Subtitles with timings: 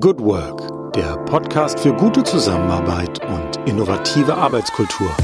[0.00, 5.14] Good Work, der Podcast für gute Zusammenarbeit und innovative Arbeitskultur.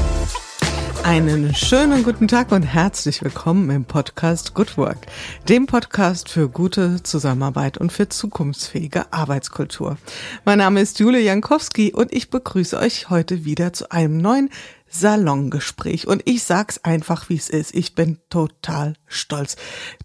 [1.03, 5.07] Einen schönen guten Tag und herzlich willkommen im Podcast Good Work,
[5.47, 9.97] dem Podcast für gute Zusammenarbeit und für zukunftsfähige Arbeitskultur.
[10.45, 14.51] Mein Name ist Julia Jankowski und ich begrüße euch heute wieder zu einem neuen
[14.87, 16.07] Salongespräch.
[16.07, 17.73] Und ich sag's einfach, wie es ist.
[17.73, 19.55] Ich bin total stolz.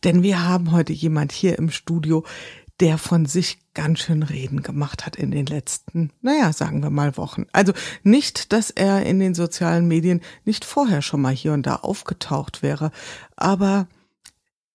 [0.05, 2.25] Denn wir haben heute jemand hier im Studio,
[2.81, 7.17] der von sich ganz schön reden gemacht hat in den letzten, naja, sagen wir mal
[7.17, 7.47] Wochen.
[7.53, 7.73] Also
[8.03, 12.63] nicht, dass er in den sozialen Medien nicht vorher schon mal hier und da aufgetaucht
[12.63, 12.91] wäre,
[13.37, 13.87] aber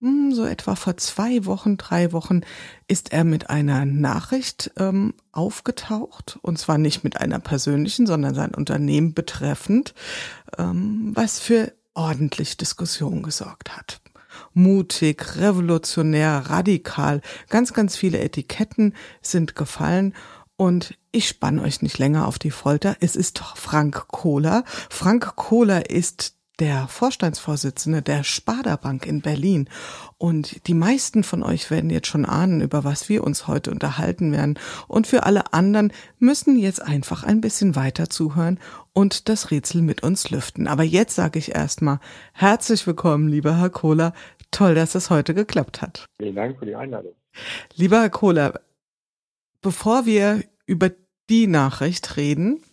[0.01, 2.41] hm, so etwa vor zwei Wochen, drei Wochen
[2.88, 8.55] ist er mit einer Nachricht ähm, aufgetaucht und zwar nicht mit einer persönlichen, sondern sein
[8.55, 9.93] Unternehmen betreffend,
[10.57, 13.99] ähm, was für ordentlich Diskussion gesorgt hat
[14.59, 17.21] mutig, revolutionär, radikal.
[17.49, 20.13] Ganz, ganz viele Etiketten sind gefallen
[20.57, 22.97] und ich spann euch nicht länger auf die Folter.
[22.99, 24.63] Es ist Frank Kohler.
[24.89, 29.69] Frank Kohler ist der Vorstandsvorsitzende der Sparda Bank in Berlin.
[30.17, 34.33] Und die meisten von euch werden jetzt schon ahnen, über was wir uns heute unterhalten
[34.33, 34.59] werden.
[34.88, 38.59] Und für alle anderen müssen jetzt einfach ein bisschen weiter zuhören
[38.91, 40.67] und das Rätsel mit uns lüften.
[40.67, 41.99] Aber jetzt sage ich erstmal
[42.33, 44.13] herzlich willkommen, lieber Herr Kohler.
[44.52, 46.05] Toll, dass es heute geklappt hat.
[46.19, 47.14] Vielen Dank für die Einladung.
[47.75, 48.59] Lieber Herr Kohler,
[49.61, 50.89] bevor wir über
[51.30, 52.64] die Nachricht reden,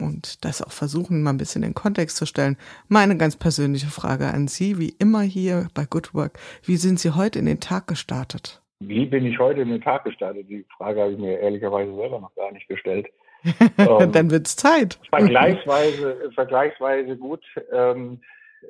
[0.00, 2.56] und das auch versuchen, mal ein bisschen in den Kontext zu stellen.
[2.88, 6.38] Meine ganz persönliche Frage an Sie, wie immer hier bei Good Work.
[6.62, 8.62] Wie sind Sie heute in den Tag gestartet?
[8.80, 10.48] Wie bin ich heute in den Tag gestartet?
[10.48, 13.08] Die Frage habe ich mir ehrlicherweise selber noch gar nicht gestellt.
[13.78, 15.00] ähm, Dann wird es Zeit.
[15.10, 18.20] Vergleichsweise, vergleichsweise gut, ähm,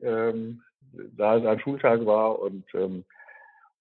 [0.03, 0.63] ähm,
[1.17, 3.05] da es ein Schultag war und ähm,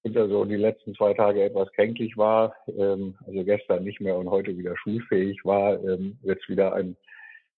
[0.03, 4.29] unter so die letzten zwei Tage etwas kränklich war, ähm, also gestern nicht mehr und
[4.29, 6.95] heute wieder schulfähig war, ähm, es wieder ein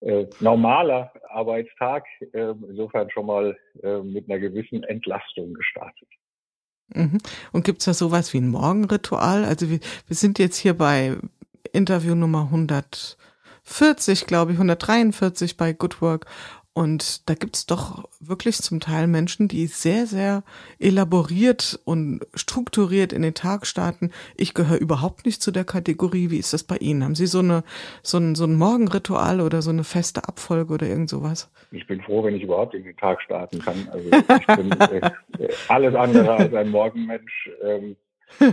[0.02, 6.08] äh, normaler Arbeitstag, äh, insofern schon mal äh, mit einer gewissen Entlastung gestartet.
[6.94, 7.20] Mhm.
[7.52, 9.46] Und gibt es da sowas wie ein Morgenritual?
[9.46, 11.18] Also wir, wir sind jetzt hier bei
[11.72, 16.26] Interview Nummer 140, glaube ich, 143 bei Good Work
[16.74, 20.44] und da gibt's doch wirklich zum Teil Menschen, die sehr, sehr
[20.80, 24.12] elaboriert und strukturiert in den Tag starten.
[24.38, 26.30] Ich gehöre überhaupt nicht zu der Kategorie.
[26.30, 27.04] Wie ist das bei Ihnen?
[27.04, 27.64] Haben Sie so eine
[28.02, 31.52] so ein, so ein Morgenritual oder so eine feste Abfolge oder irgend sowas?
[31.72, 33.90] Ich bin froh, wenn ich überhaupt in den Tag starten kann.
[33.92, 35.12] Also ich bin äh,
[35.68, 37.50] alles andere als ein Morgenmensch.
[37.64, 37.96] Ähm,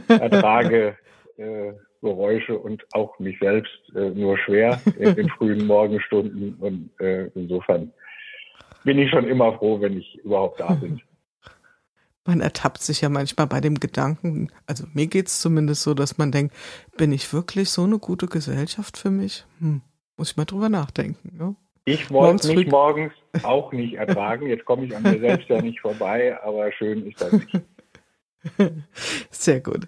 [0.09, 0.97] ertrage
[1.37, 1.73] äh,
[2.03, 7.93] Geräusche und auch mich selbst äh, nur schwer in den frühen Morgenstunden und äh, insofern
[8.87, 11.03] bin ich schon immer froh, wenn ich überhaupt da bin.
[12.25, 16.19] Man ertappt sich ja manchmal bei dem Gedanken, also mir geht es zumindest so, dass
[16.19, 16.57] man denkt,
[16.97, 19.45] bin ich wirklich so eine gute Gesellschaft für mich?
[19.61, 19.81] Hm,
[20.17, 21.39] muss ich mal drüber nachdenken.
[21.39, 21.55] Ja?
[21.85, 23.13] Ich wollte mich morgens
[23.45, 24.49] auch nicht ertragen.
[24.49, 27.61] Jetzt komme ich an mir selbst ja nicht vorbei, aber schön ist das nicht.
[29.31, 29.87] Sehr gut.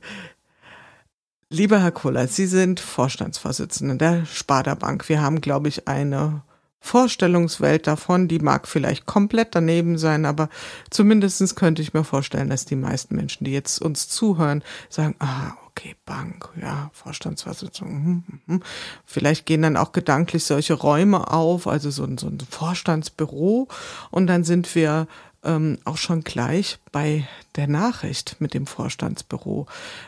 [1.51, 5.09] Lieber Herr Kohler, Sie sind Vorstandsvorsitzender der Sparda Bank.
[5.09, 6.43] Wir haben, glaube ich, eine
[6.81, 10.49] Vorstellungswelt davon, die mag vielleicht komplett daneben sein, aber
[10.91, 15.53] zumindestens könnte ich mir vorstellen, dass die meisten Menschen, die jetzt uns zuhören, sagen, ah,
[15.67, 17.89] okay, Bank, ja, Vorstandsvorsitzung.
[17.89, 18.63] Hm, hm, hm.
[19.05, 23.69] Vielleicht gehen dann auch gedanklich solche Räume auf, also so so ein Vorstandsbüro
[24.11, 25.07] und dann sind wir
[25.45, 27.25] ähm, auch schon gleich bei
[27.57, 29.67] der Nachricht mit dem Vorstandsbüro,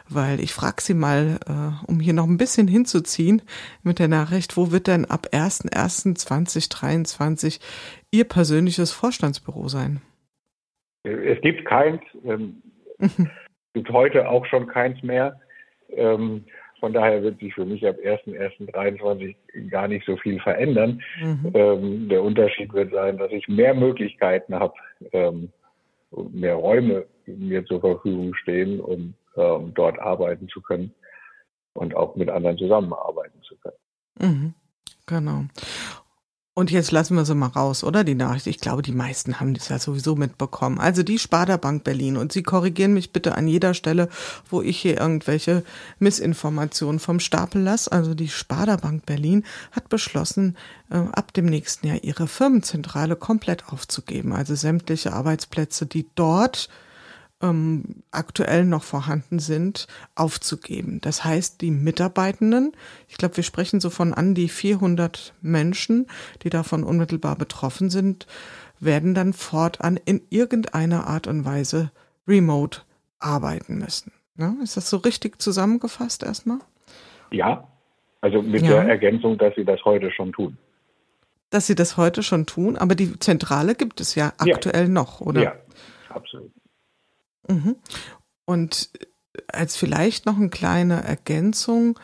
[0.08, 3.42] weil ich frage Sie mal, äh, um hier noch ein bisschen hinzuziehen
[3.82, 7.60] mit der Nachricht, wo wird denn ab 1.1.2023
[8.10, 10.00] Ihr persönliches Vorstandsbüro sein?
[11.04, 12.62] Es gibt keins, ähm,
[12.98, 13.16] es
[13.74, 15.40] gibt heute auch schon keins mehr.
[15.90, 16.44] Ähm,
[16.80, 19.36] von daher wird sich für mich ab 1.1.23
[19.68, 21.02] gar nicht so viel verändern.
[21.22, 21.52] Mhm.
[21.54, 24.74] Ähm, der Unterschied wird sein, dass ich mehr Möglichkeiten habe,
[25.12, 25.52] ähm,
[26.32, 30.92] mehr Räume mir zur Verfügung stehen, um ähm, dort arbeiten zu können
[31.74, 33.76] und auch mit anderen zusammenarbeiten zu können.
[34.18, 34.54] Mhm.
[35.06, 35.44] Genau.
[36.60, 38.04] Und jetzt lassen wir sie mal raus, oder?
[38.04, 38.46] Die Nachricht.
[38.46, 40.78] Ich glaube, die meisten haben das ja sowieso mitbekommen.
[40.78, 42.18] Also die Sparda Bank Berlin.
[42.18, 44.10] Und Sie korrigieren mich bitte an jeder Stelle,
[44.50, 45.64] wo ich hier irgendwelche
[46.00, 47.90] Missinformationen vom Stapel lasse.
[47.90, 50.54] Also die Sparda Bank Berlin hat beschlossen,
[50.90, 54.34] äh, ab dem nächsten Jahr ihre Firmenzentrale komplett aufzugeben.
[54.34, 56.68] Also sämtliche Arbeitsplätze, die dort
[57.42, 61.00] ähm, aktuell noch vorhanden sind, aufzugeben.
[61.00, 62.72] Das heißt, die Mitarbeitenden,
[63.08, 66.06] ich glaube, wir sprechen so von an die 400 Menschen,
[66.42, 68.26] die davon unmittelbar betroffen sind,
[68.78, 71.90] werden dann fortan in irgendeiner Art und Weise
[72.26, 72.82] remote
[73.18, 74.12] arbeiten müssen.
[74.36, 74.56] Ne?
[74.62, 76.58] Ist das so richtig zusammengefasst erstmal?
[77.30, 77.68] Ja,
[78.20, 78.70] also mit ja.
[78.70, 80.56] der Ergänzung, dass sie das heute schon tun.
[81.50, 84.88] Dass sie das heute schon tun, aber die Zentrale gibt es ja aktuell ja.
[84.88, 85.42] noch, oder?
[85.42, 85.56] Ja,
[86.08, 86.50] absolut.
[87.50, 87.76] Mhm.
[88.44, 88.90] Und
[89.48, 91.98] als vielleicht noch eine kleine Ergänzung,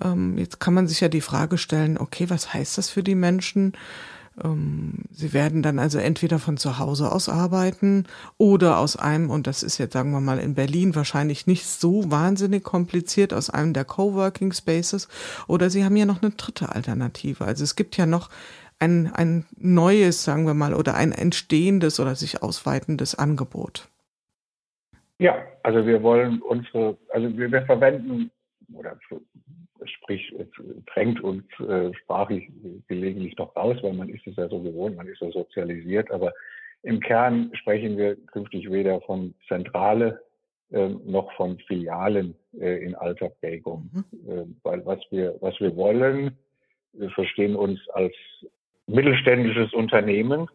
[0.00, 3.14] ähm, jetzt kann man sich ja die Frage stellen, okay, was heißt das für die
[3.14, 3.74] Menschen?
[4.42, 8.06] Ähm, sie werden dann also entweder von zu Hause aus arbeiten
[8.36, 12.10] oder aus einem, und das ist jetzt, sagen wir mal, in Berlin wahrscheinlich nicht so
[12.10, 15.08] wahnsinnig kompliziert, aus einem der Coworking Spaces,
[15.46, 17.44] oder sie haben ja noch eine dritte Alternative.
[17.44, 18.30] Also es gibt ja noch
[18.80, 23.88] ein, ein neues, sagen wir mal, oder ein entstehendes oder sich ausweitendes Angebot.
[25.18, 28.30] Ja, also wir wollen unsere, also wir, wir verwenden
[28.74, 28.98] oder
[29.84, 30.34] sprich
[30.92, 32.50] drängt uns äh, sprachlich
[32.88, 36.32] gelegentlich doch raus, weil man ist es ja so gewohnt, man ist so sozialisiert, aber
[36.82, 40.20] im Kern sprechen wir künftig weder von Zentrale
[40.70, 43.90] äh, noch von Filialen äh, in alter Prägung.
[43.92, 44.30] Mhm.
[44.30, 46.36] Äh, weil was wir, was wir wollen,
[46.92, 48.14] wir verstehen uns als
[48.86, 50.46] mittelständisches Unternehmen,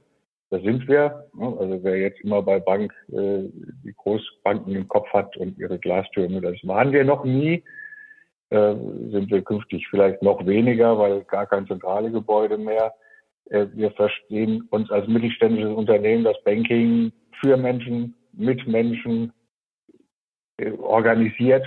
[0.49, 1.25] das sind wir.
[1.33, 1.55] Ne?
[1.59, 3.43] Also wer jetzt immer bei Bank äh,
[3.83, 7.63] die Großbanken im Kopf hat und ihre Glastürme, das waren wir noch nie.
[8.49, 8.73] Äh,
[9.11, 12.93] sind wir künftig vielleicht noch weniger, weil gar kein zentrale Gebäude mehr.
[13.45, 19.31] Äh, wir verstehen uns als mittelständisches Unternehmen, das Banking für Menschen, mit Menschen
[20.57, 21.63] äh, organisiert,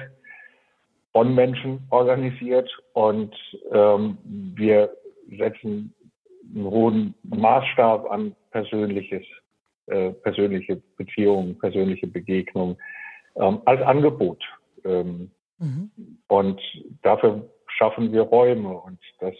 [1.13, 3.35] von Menschen organisiert und
[3.71, 4.91] ähm, wir
[5.39, 5.95] setzen
[6.55, 9.25] einen hohen Maßstab an persönliches,
[9.87, 12.77] äh, persönliche Beziehungen, persönliche Begegnungen
[13.37, 14.43] ähm, als Angebot.
[14.85, 15.91] Ähm, mhm.
[16.29, 16.61] Und
[17.03, 19.35] dafür schaffen wir Räume und das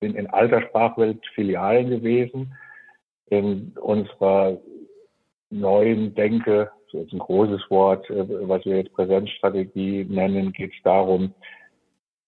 [0.00, 2.54] sind in alter Sprachwelt Filialen gewesen.
[3.26, 4.58] In unserer
[5.50, 10.82] neuen Denke, so jetzt ein großes Wort, äh, was wir jetzt Präsenzstrategie nennen, geht es
[10.82, 11.34] darum,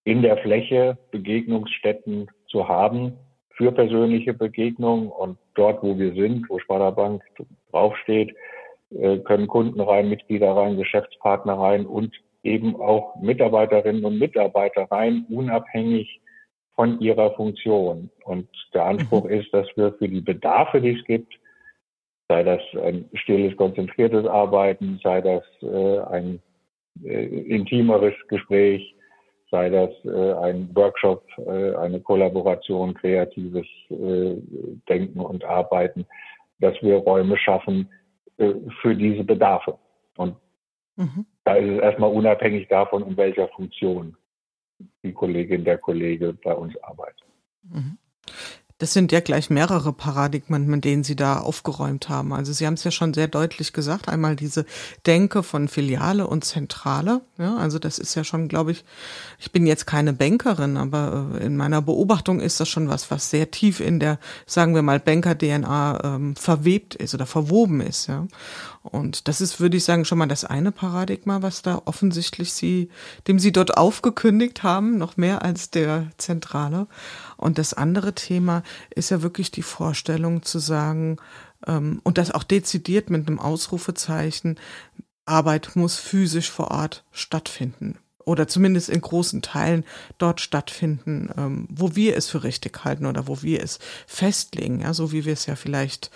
[0.04, 3.18] in der Fläche Begegnungsstätten zu haben,
[3.56, 7.22] für persönliche Begegnungen und dort, wo wir sind, wo Sparda Bank
[7.70, 8.34] draufsteht,
[8.90, 15.26] äh, können Kunden rein, Mitglieder rein, Geschäftspartner rein und eben auch Mitarbeiterinnen und Mitarbeiter rein,
[15.30, 16.20] unabhängig
[16.74, 18.10] von ihrer Funktion.
[18.24, 19.30] Und der Anspruch mhm.
[19.30, 21.34] ist, dass wir für die Bedarfe, die es gibt,
[22.28, 26.40] sei das ein stilles, konzentriertes Arbeiten, sei das äh, ein
[27.04, 28.95] äh, intimeres Gespräch,
[29.50, 34.36] sei das äh, ein Workshop, äh, eine Kollaboration, kreatives äh,
[34.88, 36.06] Denken und Arbeiten,
[36.58, 37.88] dass wir Räume schaffen
[38.38, 39.78] äh, für diese Bedarfe.
[40.16, 40.36] Und
[40.96, 41.26] mhm.
[41.44, 44.16] da ist es erstmal unabhängig davon, in welcher Funktion
[45.02, 47.24] die Kollegin, der Kollege bei uns arbeitet.
[47.62, 47.98] Mhm.
[48.78, 52.34] Das sind ja gleich mehrere Paradigmen, mit denen Sie da aufgeräumt haben.
[52.34, 54.10] Also Sie haben es ja schon sehr deutlich gesagt.
[54.10, 54.66] Einmal diese
[55.06, 57.22] Denke von Filiale und Zentrale.
[57.38, 58.84] Ja, also das ist ja schon, glaube ich,
[59.38, 63.30] ich bin jetzt keine Bankerin, aber äh, in meiner Beobachtung ist das schon was, was
[63.30, 68.08] sehr tief in der, sagen wir mal, Banker-DNA ähm, verwebt ist oder verwoben ist.
[68.08, 68.26] Ja.
[68.82, 72.90] Und das ist, würde ich sagen, schon mal das eine Paradigma, was da offensichtlich Sie,
[73.26, 76.86] dem Sie dort aufgekündigt haben, noch mehr als der Zentrale.
[77.36, 78.62] Und das andere Thema
[78.94, 81.18] ist ja wirklich die Vorstellung zu sagen,
[81.66, 84.58] ähm, und das auch dezidiert mit einem Ausrufezeichen,
[85.24, 89.84] Arbeit muss physisch vor Ort stattfinden oder zumindest in großen Teilen
[90.18, 94.92] dort stattfinden, ähm, wo wir es für richtig halten oder wo wir es festlegen, ja,
[94.94, 96.10] so wie wir es ja vielleicht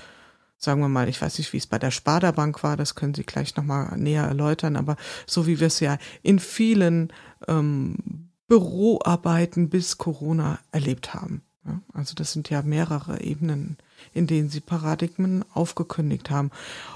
[0.62, 3.14] sagen wir mal, ich weiß nicht, wie es bei der Sparda Bank war, das können
[3.14, 7.10] Sie gleich nochmal näher erläutern, aber so wie wir es ja in vielen
[7.48, 11.42] ähm, Büroarbeiten bis Corona erlebt haben.
[11.64, 13.76] Ja, also das sind ja mehrere Ebenen,
[14.12, 16.50] in denen Sie Paradigmen aufgekündigt haben.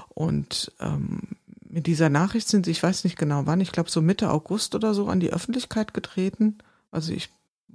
[0.09, 1.21] Und ähm,
[1.61, 4.75] mit dieser Nachricht sind Sie, ich weiß nicht genau wann, ich glaube so Mitte August
[4.75, 6.57] oder so an die Öffentlichkeit getreten.
[6.91, 7.29] Also ich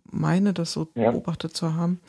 [0.05, 1.11] meine, das so ja.
[1.11, 2.01] beobachtet zu haben.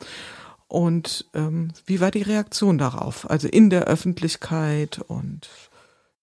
[0.68, 3.30] Und ähm, wie war die Reaktion darauf?
[3.30, 5.48] Also in der Öffentlichkeit und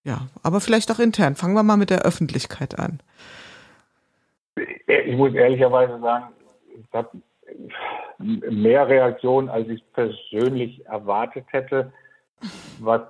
[0.03, 1.35] ja, aber vielleicht auch intern.
[1.35, 2.99] Fangen wir mal mit der Öffentlichkeit an.
[4.89, 6.33] Ich muss ehrlicherweise sagen,
[6.73, 7.11] es hat
[8.17, 11.93] mehr Reaktionen, als ich persönlich erwartet hätte,
[12.79, 13.01] was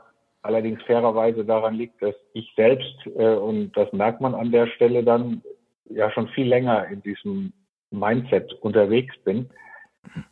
[0.41, 5.03] allerdings fairerweise daran liegt, dass ich selbst, äh, und das merkt man an der Stelle
[5.03, 5.41] dann,
[5.85, 7.53] ja schon viel länger in diesem
[7.91, 9.49] Mindset unterwegs bin.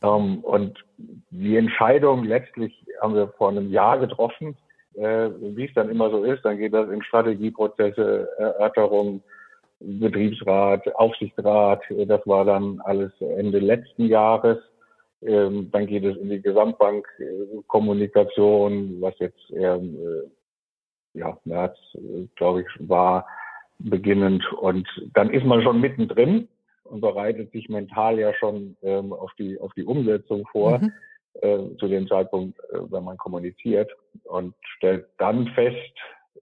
[0.04, 0.84] Ähm, und
[1.30, 4.58] die Entscheidung letztlich haben wir vor einem Jahr getroffen.
[4.96, 9.24] Äh, wie es dann immer so ist, dann geht das in Strategieprozesse, Erörterungen,
[9.80, 11.84] Betriebsrat, Aufsichtsrat.
[12.08, 14.58] Das war dann alles Ende letzten Jahres.
[15.22, 20.28] Ähm, dann geht es in die Gesamtbankkommunikation, was jetzt eher äh,
[21.14, 21.78] ja, März,
[22.36, 23.26] glaube ich, war,
[23.80, 24.44] beginnend.
[24.54, 26.48] Und dann ist man schon mittendrin.
[26.90, 30.92] und bereitet sich mental ja schon ähm, auf die auf die Umsetzung vor mhm.
[31.42, 33.92] äh, zu dem Zeitpunkt, äh, wenn man kommuniziert
[34.24, 35.94] und stellt dann fest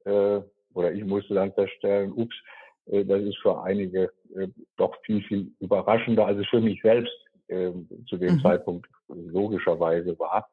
[0.06, 0.40] äh,
[0.74, 5.52] oder ich musste dann feststellen, ups, äh, das ist für einige äh, doch viel viel
[5.60, 7.14] überraschender, als es für mich selbst
[7.48, 7.72] äh,
[8.08, 8.42] zu dem mhm.
[8.42, 10.48] Zeitpunkt logischerweise war.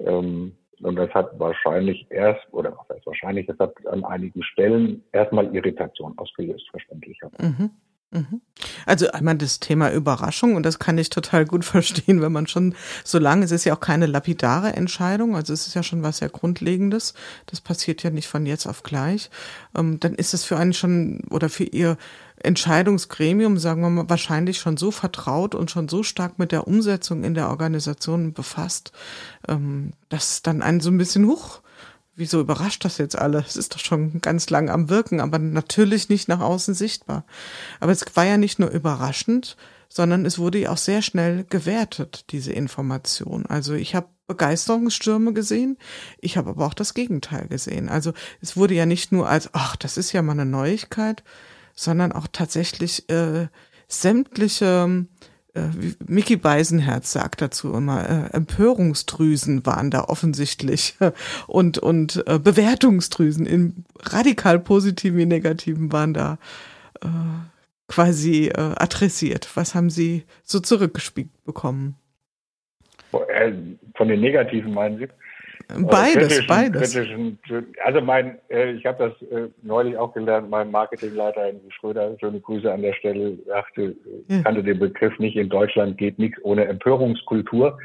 [0.00, 5.02] Ähm, und das hat wahrscheinlich erst, oder was heißt wahrscheinlich, das hat an einigen Stellen
[5.12, 7.42] erstmal Irritation ausgelöst, verständlicherweise.
[7.42, 7.70] Mhm.
[8.10, 8.40] Mhm.
[8.86, 12.74] Also einmal das Thema Überraschung und das kann ich total gut verstehen, wenn man schon
[13.04, 16.18] so lange, es ist ja auch keine lapidare Entscheidung, also es ist ja schon was
[16.18, 17.12] sehr Grundlegendes,
[17.46, 19.30] das passiert ja nicht von jetzt auf gleich,
[19.76, 21.98] ähm, dann ist es für einen schon oder für ihr
[22.42, 27.24] Entscheidungsgremium, sagen wir mal, wahrscheinlich schon so vertraut und schon so stark mit der Umsetzung
[27.24, 28.92] in der Organisation befasst,
[29.48, 31.60] ähm, dass dann einen so ein bisschen hoch
[32.18, 33.38] wieso überrascht das jetzt alle?
[33.38, 37.24] Es ist doch schon ganz lang am Wirken, aber natürlich nicht nach außen sichtbar.
[37.80, 39.56] Aber es war ja nicht nur überraschend,
[39.88, 43.46] sondern es wurde ja auch sehr schnell gewertet, diese Information.
[43.46, 45.78] Also ich habe Begeisterungsstürme gesehen,
[46.20, 47.88] ich habe aber auch das Gegenteil gesehen.
[47.88, 51.22] Also es wurde ja nicht nur als, ach, das ist ja mal eine Neuigkeit,
[51.74, 53.48] sondern auch tatsächlich äh,
[53.86, 55.06] sämtliche
[55.54, 55.60] äh,
[56.06, 60.96] Mickey Beisenherz sagt dazu immer, äh, Empörungsdrüsen waren da offensichtlich
[61.46, 66.38] und, und äh, Bewertungsdrüsen in radikal positiven wie negativen waren da
[67.02, 67.08] äh,
[67.88, 69.50] quasi äh, adressiert.
[69.54, 71.96] Was haben Sie so zurückgespielt bekommen?
[73.10, 75.08] Von den negativen meinen Sie?
[75.76, 76.98] Beides, beides.
[77.84, 82.40] also mein, äh, ich habe das äh, neulich auch gelernt, mein Marketingleiter in Schröder, schöne
[82.40, 83.94] Grüße an der Stelle, sagte,
[84.28, 84.42] ja.
[84.42, 87.78] kannte den Begriff nicht, in Deutschland geht nichts ohne Empörungskultur.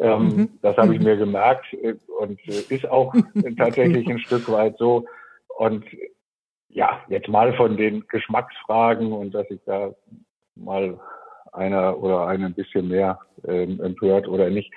[0.00, 0.48] Ähm, mhm.
[0.62, 1.06] Das habe ich mhm.
[1.06, 3.14] mir gemerkt äh, und ist auch
[3.58, 5.04] tatsächlich ein Stück weit so.
[5.58, 5.84] Und
[6.70, 9.92] ja, jetzt mal von den Geschmacksfragen und dass ich da
[10.54, 10.98] mal
[11.52, 14.72] einer oder eine ein bisschen mehr ähm, empört oder nicht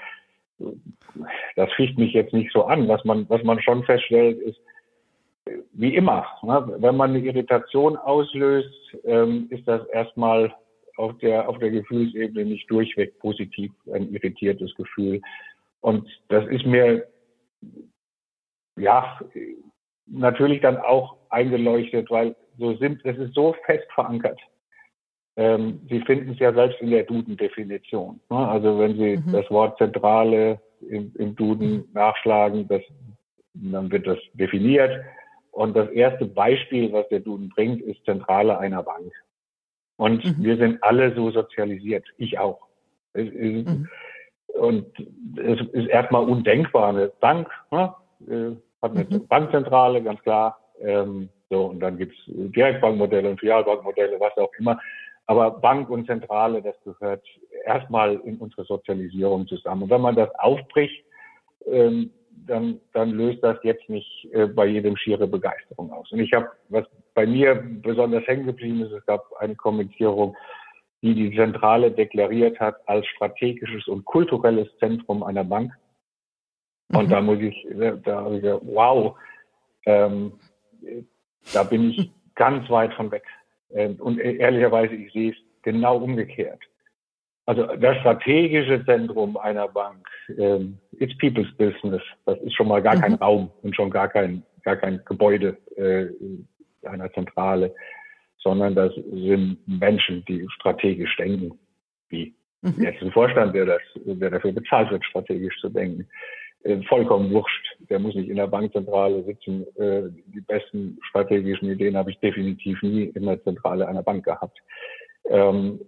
[1.56, 2.88] das ficht mich jetzt nicht so an.
[2.88, 4.60] Was man, was man schon feststellt, ist,
[5.74, 8.74] wie immer, ne, wenn man eine Irritation auslöst,
[9.06, 10.54] ähm, ist das erstmal
[10.98, 15.22] auf der, auf der Gefühlsebene nicht durchweg positiv, ein irritiertes Gefühl.
[15.82, 17.08] Und das ist mir,
[18.78, 19.20] ja,
[20.06, 24.40] natürlich dann auch eingeleuchtet, weil so sind, es ist so fest verankert.
[25.38, 28.20] Ähm, Sie finden es ja selbst in der Duden-Definition.
[28.30, 28.38] Ne?
[28.38, 29.32] Also wenn Sie mhm.
[29.32, 31.88] das Wort Zentrale im, im Duden mhm.
[31.94, 32.82] nachschlagen, das,
[33.54, 35.04] dann wird das definiert.
[35.52, 39.12] Und das erste Beispiel, was der Duden bringt, ist Zentrale einer Bank.
[39.98, 40.44] Und mhm.
[40.44, 42.68] wir sind alle so sozialisiert, ich auch.
[43.14, 43.88] Es ist, mhm.
[44.54, 44.86] Und
[45.38, 46.90] es ist erstmal undenkbar.
[46.90, 47.94] Eine Bank ne?
[48.28, 49.28] Äh, hat eine mhm.
[49.28, 50.60] Bankzentrale, ganz klar.
[50.80, 54.80] Ähm, so, und dann gibt's Direktbankmodelle und Filialbankmodelle, was auch immer.
[55.32, 57.26] Aber Bank und Zentrale, das gehört
[57.66, 59.84] erstmal in unsere Sozialisierung zusammen.
[59.84, 61.06] Und wenn man das aufbricht,
[61.68, 62.12] ähm,
[62.46, 66.12] dann, dann löst das jetzt nicht äh, bei jedem schiere Begeisterung aus.
[66.12, 70.36] Und ich habe, was bei mir besonders hängen geblieben ist, es gab eine Kommentierung,
[71.02, 75.72] die die Zentrale deklariert hat als strategisches und kulturelles Zentrum einer Bank.
[76.90, 77.10] Und mhm.
[77.10, 77.68] da muss ich,
[78.04, 79.18] da habe ich gesagt, wow,
[79.86, 80.34] ähm,
[81.54, 83.24] da bin ich ganz weit von weg.
[83.74, 86.60] Ähm, und e-, ehrlicherweise, ich sehe es genau umgekehrt.
[87.46, 92.02] Also das strategische Zentrum einer Bank ähm, ist People's Business.
[92.26, 93.18] Das ist schon mal gar kein mhm.
[93.18, 96.08] Raum und schon gar kein, gar kein Gebäude äh,
[96.88, 97.74] einer Zentrale,
[98.38, 101.58] sondern das sind Menschen, die strategisch denken,
[102.10, 102.76] wie mhm.
[102.82, 106.08] jetzt ein Vorstand, der, das, der dafür bezahlt wird, strategisch zu denken.
[106.64, 107.78] Äh, vollkommen wurscht.
[107.90, 109.66] Der muss nicht in der Bankzentrale sitzen.
[109.78, 114.60] Äh, die besten strategischen Ideen habe ich definitiv nie in der Zentrale einer Bank gehabt.
[115.26, 115.82] Ähm,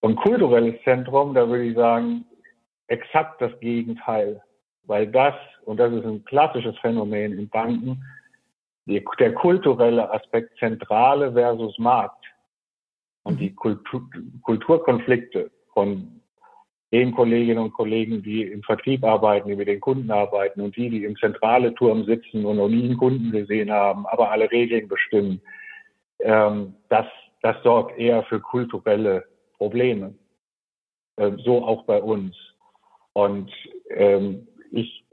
[0.00, 2.24] und kulturelles Zentrum, da würde ich sagen,
[2.86, 4.40] exakt das Gegenteil.
[4.84, 5.34] Weil das,
[5.64, 8.04] und das ist ein klassisches Phänomen in Banken,
[8.86, 12.24] der kulturelle Aspekt Zentrale versus Markt
[13.22, 14.02] und die Kultur,
[14.42, 16.21] Kulturkonflikte von
[16.92, 20.90] den Kolleginnen und Kollegen, die im Vertrieb arbeiten, die mit den Kunden arbeiten und die,
[20.90, 24.88] die im zentrale Turm sitzen und noch nie einen Kunden gesehen haben, aber alle Regeln
[24.88, 25.40] bestimmen,
[26.20, 27.06] ähm, das,
[27.40, 29.24] das sorgt eher für kulturelle
[29.56, 30.14] Probleme.
[31.16, 32.36] Ähm, so auch bei uns.
[33.14, 33.50] Und
[33.90, 35.04] ähm, ich,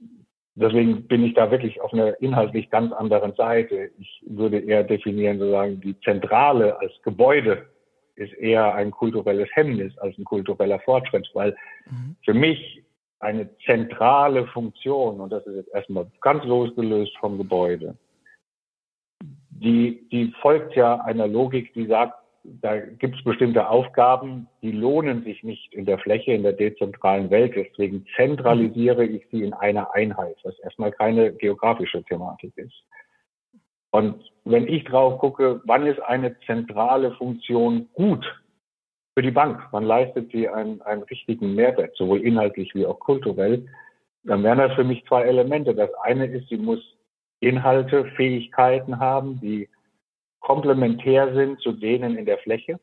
[0.55, 3.91] deswegen bin ich da wirklich auf einer inhaltlich ganz anderen Seite.
[3.97, 7.67] Ich würde eher definieren, sozusagen, die Zentrale als Gebäude
[8.19, 11.55] ist eher ein kulturelles Hemmnis als ein kultureller Fortschritt, weil
[11.89, 12.15] mhm.
[12.23, 12.83] für mich
[13.19, 17.97] eine zentrale Funktion, und das ist jetzt erstmal ganz losgelöst vom Gebäude,
[19.49, 25.23] die, die folgt ja einer Logik, die sagt, da gibt es bestimmte Aufgaben, die lohnen
[25.23, 27.53] sich nicht in der Fläche, in der dezentralen Welt.
[27.55, 32.85] Deswegen zentralisiere ich sie in einer Einheit, was erstmal keine geografische Thematik ist.
[33.91, 38.25] Und wenn ich drauf gucke, wann ist eine zentrale Funktion gut
[39.15, 43.67] für die Bank, wann leistet sie einen, einen richtigen Mehrwert, sowohl inhaltlich wie auch kulturell,
[44.23, 45.73] dann wären das für mich zwei Elemente.
[45.73, 46.79] Das eine ist, sie muss
[47.39, 49.69] Inhalte, Fähigkeiten haben, die
[50.39, 52.79] komplementär sind zu denen in der Fläche.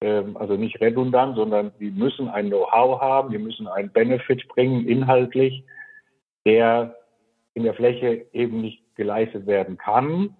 [0.00, 4.86] Ähm, also nicht redundant, sondern sie müssen ein Know-how haben, die müssen einen Benefit bringen,
[4.86, 5.64] inhaltlich,
[6.46, 6.96] der
[7.54, 10.36] in der Fläche eben nicht geleistet werden kann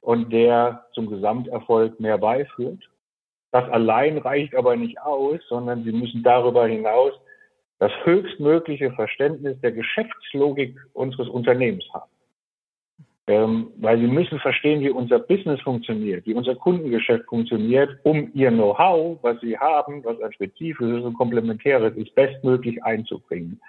[0.00, 2.88] und der zum Gesamterfolg mehr beiführt.
[3.50, 7.12] Das allein reicht aber nicht aus, sondern sie müssen darüber hinaus
[7.78, 12.10] das höchstmögliche Verständnis der Geschäftslogik unseres Unternehmens haben.
[13.28, 18.50] Ähm, weil sie müssen verstehen, wie unser Business funktioniert, wie unser Kundengeschäft funktioniert, um ihr
[18.50, 23.60] Know-how, was sie haben, was ein spezifisches und komplementäres ist, bestmöglich einzubringen.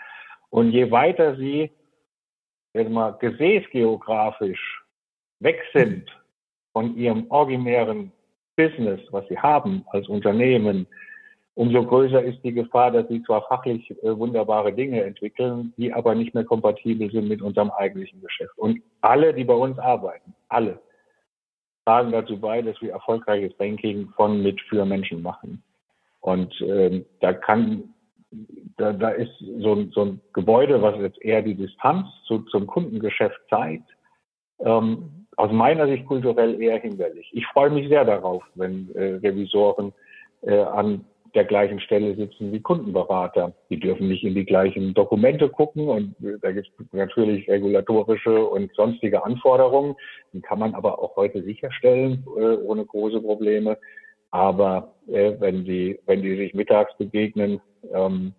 [0.50, 1.72] Und je weiter sie
[2.74, 4.84] jetzt mal gesäßgeografisch
[5.40, 6.10] weg sind
[6.72, 8.12] von ihrem originären
[8.56, 10.88] Business, was sie haben als Unternehmen,
[11.56, 16.16] umso größer ist die Gefahr, dass sie zwar fachlich äh, wunderbare Dinge entwickeln, die aber
[16.16, 18.58] nicht mehr kompatibel sind mit unserem eigentlichen Geschäft.
[18.58, 20.80] Und alle, die bei uns arbeiten, alle,
[21.86, 25.62] tragen dazu bei, dass wir erfolgreiches Banking von mit für Menschen machen.
[26.22, 27.93] Und ähm, da kann,
[28.78, 32.68] da, da ist so ein, so ein Gebäude, was jetzt eher die Distanz zu, zum
[32.68, 33.90] Kundengeschäft zeigt,
[34.60, 37.30] ähm, aus meiner Sicht kulturell eher hinderlich.
[37.34, 39.94] Ich freue mich sehr darauf, wenn äh, Revisoren
[40.42, 43.54] äh, an der gleichen Stelle sitzen wie Kundenberater.
[43.70, 48.72] Die dürfen nicht in die gleichen Dokumente gucken und da gibt es natürlich regulatorische und
[48.76, 49.96] sonstige Anforderungen.
[50.32, 53.78] Die kann man aber auch heute sicherstellen äh, ohne große Probleme.
[54.34, 57.62] Aber äh, wenn die, wenn die sich mittags begegnen
[57.94, 58.34] ähm,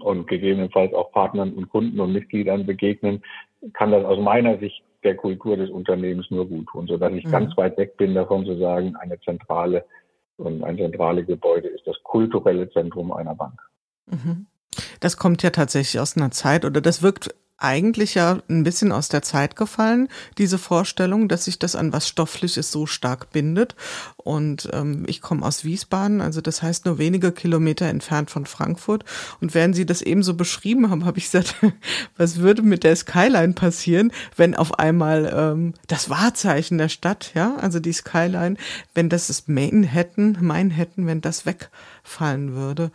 [0.00, 3.22] und gegebenenfalls auch Partnern und Kunden und Mitgliedern begegnen,
[3.74, 7.30] kann das aus meiner Sicht der Kultur des Unternehmens nur gut tun, sodass ich mhm.
[7.30, 9.84] ganz weit weg bin davon zu sagen, eine zentrale
[10.38, 13.60] und ein zentrales Gebäude ist das kulturelle Zentrum einer Bank.
[14.06, 14.46] Mhm.
[15.00, 19.08] Das kommt ja tatsächlich aus einer Zeit oder das wirkt eigentlich ja ein bisschen aus
[19.08, 23.76] der Zeit gefallen, diese Vorstellung, dass sich das an was Stoffliches so stark bindet.
[24.16, 29.04] Und ähm, ich komme aus Wiesbaden, also das heißt nur wenige Kilometer entfernt von Frankfurt.
[29.40, 31.56] Und während Sie das eben so beschrieben haben, habe ich gesagt,
[32.16, 37.56] was würde mit der Skyline passieren, wenn auf einmal ähm, das Wahrzeichen der Stadt, ja,
[37.56, 38.56] also die Skyline,
[38.94, 42.90] wenn das ist Manhattan, Manhattan, wenn das wegfallen würde.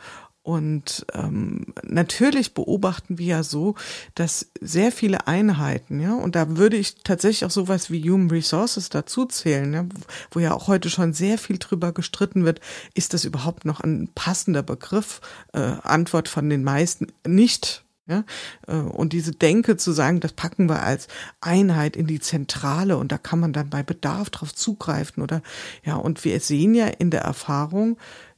[0.47, 3.75] Und ähm, natürlich beobachten wir ja so,
[4.15, 8.87] dass sehr viele Einheiten, ja, und da würde ich tatsächlich auch sowas wie Human Resources
[8.87, 9.85] dazu zählen, ja,
[10.31, 12.61] wo ja auch heute schon sehr viel drüber gestritten wird,
[12.93, 15.19] ist das überhaupt noch ein passender Begriff?
[15.51, 17.83] Äh, Antwort von den meisten nicht.
[18.09, 18.23] Ja,
[18.67, 21.09] äh, und diese Denke zu sagen, das packen wir als
[21.41, 25.41] Einheit in die Zentrale und da kann man dann bei Bedarf drauf zugreifen oder
[25.83, 27.97] ja, und wir sehen ja in der Erfahrung,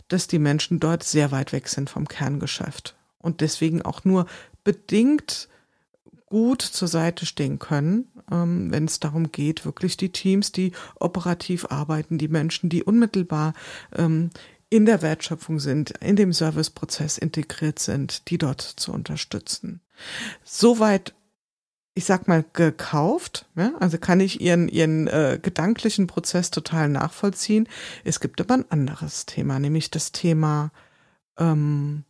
[0.09, 4.25] dass die Menschen dort sehr weit weg sind vom Kerngeschäft und deswegen auch nur
[4.63, 5.47] bedingt
[6.25, 11.65] gut zur Seite stehen können, ähm, wenn es darum geht, wirklich die Teams, die operativ
[11.69, 13.53] arbeiten, die Menschen, die unmittelbar
[13.95, 14.29] ähm,
[14.69, 19.81] in der Wertschöpfung sind, in dem Serviceprozess integriert sind, die dort zu unterstützen.
[20.43, 21.13] Soweit
[21.99, 23.45] ich sag mal, gekauft.
[23.57, 23.73] Ja?
[23.81, 27.67] Also kann ich ihren, ihren äh, gedanklichen Prozess total nachvollziehen.
[28.05, 30.71] Es gibt aber ein anderes Thema, nämlich das Thema
[31.37, 32.05] ähm,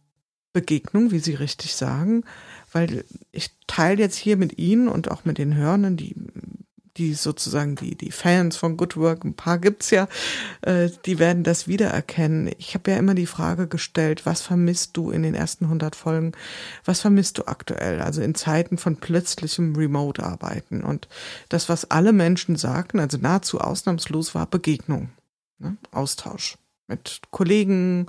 [0.53, 2.23] Begegnung, wie Sie richtig sagen,
[2.71, 6.15] weil ich teile jetzt hier mit Ihnen und auch mit den Hörenden, die
[6.99, 10.07] die sozusagen die, die Fans von Good Work, ein paar gibt's ja,
[10.61, 12.51] äh, die werden das wiedererkennen.
[12.57, 16.33] Ich habe ja immer die Frage gestellt, was vermisst du in den ersten 100 Folgen?
[16.85, 18.01] Was vermisst du aktuell?
[18.01, 20.83] Also in Zeiten von plötzlichem Remote-Arbeiten.
[20.83, 21.07] Und
[21.47, 25.09] das, was alle Menschen sagten, also nahezu ausnahmslos war Begegnung,
[25.57, 25.77] ne?
[25.91, 26.57] Austausch
[26.89, 28.07] mit Kollegen,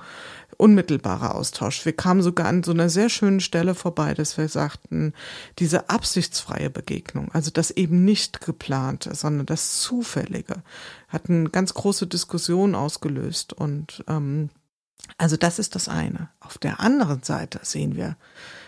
[0.61, 1.85] unmittelbarer Austausch.
[1.85, 5.15] Wir kamen sogar an so einer sehr schönen Stelle vorbei, dass wir sagten,
[5.59, 10.63] diese absichtsfreie Begegnung, also das eben nicht geplante, sondern das Zufällige,
[11.09, 13.53] hat eine ganz große Diskussion ausgelöst.
[13.53, 14.51] Und ähm,
[15.19, 16.29] also das ist das eine.
[16.41, 18.17] Auf der anderen Seite sehen wir,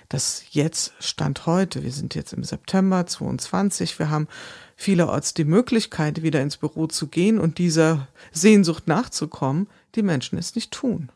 [0.09, 4.29] dass jetzt Stand heute, wir sind jetzt im September 22, wir haben
[4.77, 10.55] vielerorts die Möglichkeit, wieder ins Büro zu gehen und dieser Sehnsucht nachzukommen, die Menschen es
[10.55, 11.11] nicht tun.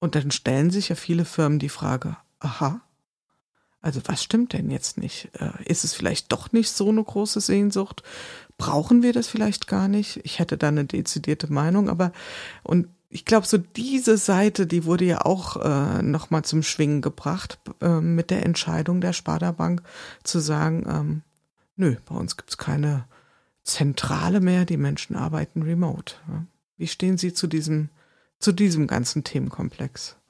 [0.00, 2.80] Und dann stellen sich ja viele Firmen die Frage, aha,
[3.80, 5.30] Also was stimmt denn jetzt nicht?
[5.34, 8.02] Äh, ist es vielleicht doch nicht so eine große Sehnsucht?
[8.56, 10.20] Brauchen wir das vielleicht gar nicht?
[10.24, 12.12] Ich hätte da eine dezidierte Meinung, aber
[12.64, 17.58] und ich glaube, so diese Seite, die wurde ja auch äh, nochmal zum Schwingen gebracht
[17.80, 19.82] äh, mit der Entscheidung der Sparda Bank
[20.24, 21.22] zu sagen, ähm,
[21.76, 23.06] nö, bei uns gibt's keine
[23.64, 26.16] Zentrale mehr, die Menschen arbeiten remote.
[26.76, 27.88] Wie stehen Sie zu diesem,
[28.38, 30.20] zu diesem ganzen Themenkomplex?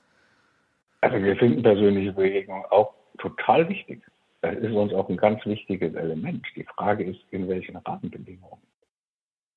[1.01, 4.03] Also wir finden persönliche Begegnung auch total wichtig.
[4.41, 6.47] Das ist uns auch ein ganz wichtiges Element.
[6.55, 8.63] Die Frage ist, in welchen Rahmenbedingungen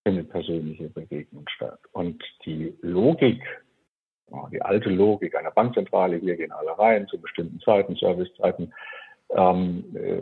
[0.03, 1.79] findet persönliche Begegnung statt.
[1.91, 3.41] Und die Logik,
[4.51, 8.73] die alte Logik einer Bankzentrale, wir gehen alle rein zu bestimmten Zeiten, Servicezeiten,
[9.29, 10.21] ähm, äh,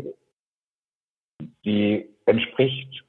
[1.63, 3.03] die entspricht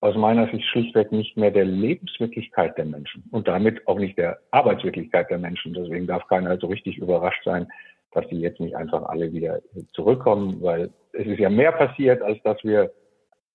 [0.00, 4.38] aus meiner Sicht schlichtweg nicht mehr der Lebenswirklichkeit der Menschen und damit auch nicht der
[4.50, 5.74] Arbeitswirklichkeit der Menschen.
[5.74, 7.66] Deswegen darf keiner so richtig überrascht sein,
[8.12, 9.60] dass die jetzt nicht einfach alle wieder
[9.92, 12.92] zurückkommen, weil es ist ja mehr passiert, als dass wir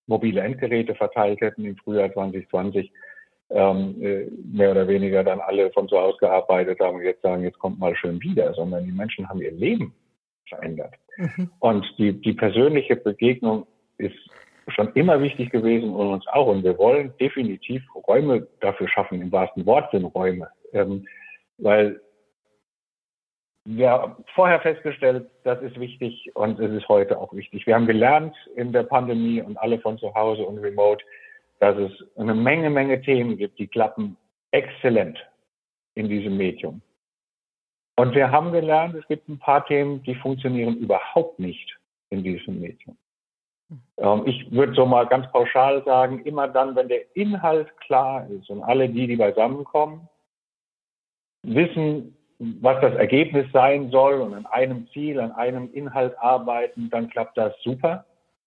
[0.07, 2.91] mobile Endgeräte verteilt hätten im Frühjahr 2020,
[3.49, 7.43] ähm, äh, mehr oder weniger dann alle von zu Hause gearbeitet haben und jetzt sagen,
[7.43, 9.93] jetzt kommt mal schön wieder, sondern die Menschen haben ihr Leben
[10.47, 10.93] verändert.
[11.17, 11.51] Mhm.
[11.59, 14.17] Und die, die persönliche Begegnung ist
[14.67, 16.47] schon immer wichtig gewesen und uns auch.
[16.47, 20.49] Und wir wollen definitiv Räume dafür schaffen, im wahrsten Wortsinn Räume.
[20.73, 21.07] Ähm,
[21.57, 21.99] weil
[23.65, 27.67] wir haben vorher festgestellt, das ist wichtig und es ist heute auch wichtig.
[27.67, 31.03] Wir haben gelernt in der Pandemie und alle von zu Hause und remote,
[31.59, 34.17] dass es eine Menge, Menge Themen gibt, die klappen
[34.49, 35.19] exzellent
[35.93, 36.81] in diesem Medium.
[37.97, 41.77] Und wir haben gelernt, es gibt ein paar Themen, die funktionieren überhaupt nicht
[42.09, 42.97] in diesem Medium.
[43.97, 48.49] Ähm, ich würde so mal ganz pauschal sagen, immer dann, wenn der Inhalt klar ist
[48.49, 50.07] und alle die, die beisammenkommen,
[51.43, 57.09] wissen, was das Ergebnis sein soll und an einem Ziel, an einem Inhalt arbeiten, dann
[57.09, 58.05] klappt das super.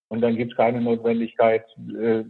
[0.09, 1.65] Und dann gibt es keine Notwendigkeit,
[2.01, 2.25] äh,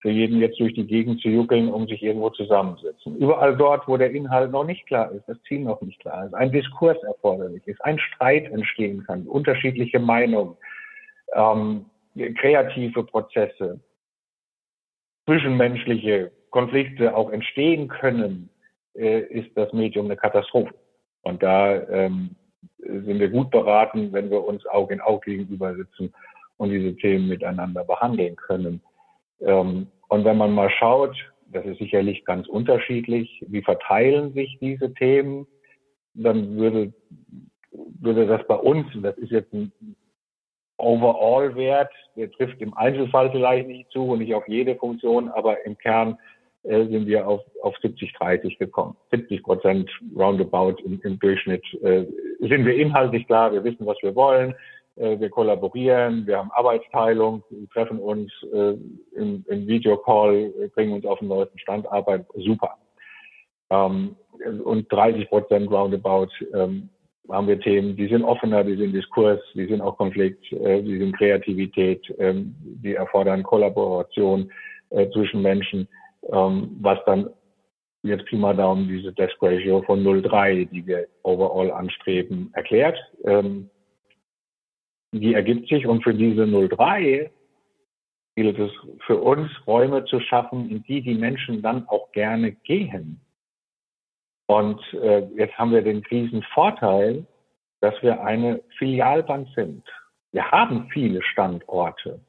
[0.00, 3.16] für jeden jetzt durch die Gegend zu juckeln, um sich irgendwo zusammensetzen.
[3.16, 6.34] Überall dort, wo der Inhalt noch nicht klar ist, das Ziel noch nicht klar ist,
[6.34, 10.58] ein Diskurs erforderlich ist, ein Streit entstehen kann, unterschiedliche Meinungen,
[11.34, 13.80] ähm, kreative Prozesse,
[15.26, 18.50] zwischenmenschliche Konflikte auch entstehen können,
[18.94, 20.74] äh, ist das Medium eine Katastrophe.
[21.22, 22.36] Und da ähm,
[22.78, 26.12] sind wir gut beraten, wenn wir uns Auge in Auge gegenüber sitzen
[26.58, 28.80] und diese Themen miteinander behandeln können.
[29.40, 31.16] Ähm, und wenn man mal schaut,
[31.50, 35.46] das ist sicherlich ganz unterschiedlich, wie verteilen sich diese Themen,
[36.14, 36.92] dann würde,
[37.72, 39.72] würde das bei uns, und das ist jetzt ein
[40.76, 45.78] Overall-Wert, der trifft im Einzelfall vielleicht nicht zu und nicht auf jede Funktion, aber im
[45.78, 46.18] Kern
[46.64, 48.96] äh, sind wir auf, auf 70, 30 gekommen.
[49.10, 52.06] 70 Prozent roundabout im, im Durchschnitt äh,
[52.40, 54.54] sind wir inhaltlich klar, wir wissen, was wir wollen,
[54.96, 58.74] äh, wir kollaborieren, wir haben Arbeitsteilung, wir treffen uns äh,
[59.14, 62.76] im, im Videocall, bringen uns auf den neuesten Stand, arbeiten, super.
[63.70, 64.16] Ähm,
[64.64, 66.88] und 30 Prozent roundabout ähm,
[67.30, 70.98] haben wir Themen, die sind offener, die sind Diskurs, die sind auch Konflikt, äh, die
[70.98, 74.52] sind Kreativität, ähm, die erfordern Kollaboration
[74.90, 75.88] äh, zwischen Menschen
[76.32, 77.30] ähm, was dann
[78.02, 82.98] jetzt Pi mal Daumen diese Desk Ratio von 0,3, die wir overall anstreben, erklärt.
[83.24, 83.70] Ähm,
[85.12, 87.30] die ergibt sich und für diese 0,3
[88.36, 88.70] gilt es
[89.06, 93.20] für uns, Räume zu schaffen, in die die Menschen dann auch gerne gehen.
[94.46, 97.26] Und äh, jetzt haben wir den Krisenvorteil,
[97.80, 99.84] dass wir eine Filialbank sind.
[100.32, 102.20] Wir haben viele Standorte.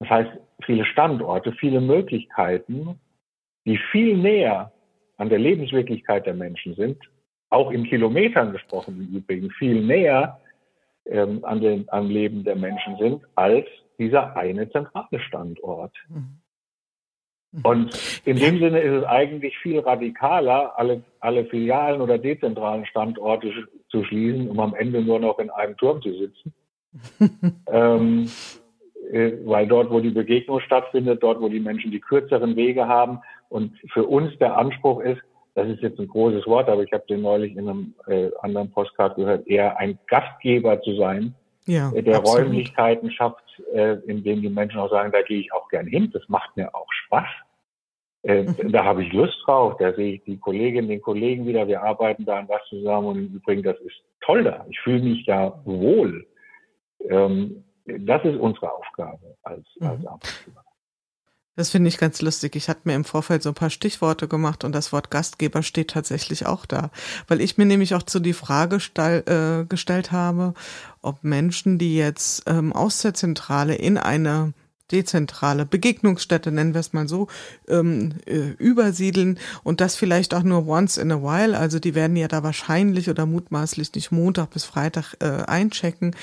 [0.00, 0.30] Das heißt,
[0.64, 3.00] viele Standorte, viele Möglichkeiten,
[3.66, 4.72] die viel näher
[5.16, 6.98] an der Lebenswirklichkeit der Menschen sind,
[7.50, 10.40] auch in Kilometern gesprochen im Übrigen, viel näher
[11.06, 13.66] ähm, an den, am Leben der Menschen sind, als
[13.98, 15.92] dieser eine zentrale Standort.
[16.08, 16.40] Mhm.
[17.52, 17.60] Mhm.
[17.62, 23.52] Und in dem Sinne ist es eigentlich viel radikaler, alle, alle Filialen oder dezentralen Standorte
[23.90, 26.52] zu schließen, um am Ende nur noch in einem Turm zu sitzen.
[27.70, 28.28] ähm,
[29.10, 33.20] äh, weil dort, wo die Begegnung stattfindet, dort, wo die Menschen die kürzeren Wege haben
[33.48, 35.20] und für uns der Anspruch ist,
[35.54, 38.70] das ist jetzt ein großes Wort, aber ich habe den neulich in einem äh, anderen
[38.70, 41.34] Postcard gehört, eher ein Gastgeber zu sein,
[41.66, 42.46] ja, äh, der absolut.
[42.46, 46.10] Räumlichkeiten schafft, äh, in denen die Menschen auch sagen, da gehe ich auch gern hin,
[46.12, 47.28] das macht mir auch Spaß.
[48.22, 48.72] Äh, mhm.
[48.72, 52.24] Da habe ich Lust drauf, da sehe ich die Kolleginnen, den Kollegen wieder, wir arbeiten
[52.24, 54.66] da an was zusammen und im Übrigen, das ist toll da.
[54.68, 56.26] Ich fühle mich da wohl.
[57.08, 60.08] Ähm, das ist unsere Aufgabe als, als mhm.
[60.08, 60.64] Arbeitgeber.
[61.58, 62.54] Das finde ich ganz lustig.
[62.54, 65.90] Ich hatte mir im Vorfeld so ein paar Stichworte gemacht und das Wort Gastgeber steht
[65.90, 66.92] tatsächlich auch da.
[67.26, 70.54] Weil ich mir nämlich auch zu die Frage stall, äh, gestellt habe,
[71.02, 74.52] ob Menschen, die jetzt ähm, aus der Zentrale in eine
[74.92, 77.26] dezentrale Begegnungsstätte, nennen wir es mal so,
[77.66, 81.58] ähm, äh, übersiedeln und das vielleicht auch nur once in a while.
[81.58, 86.14] Also die werden ja da wahrscheinlich oder mutmaßlich nicht Montag bis Freitag äh, einchecken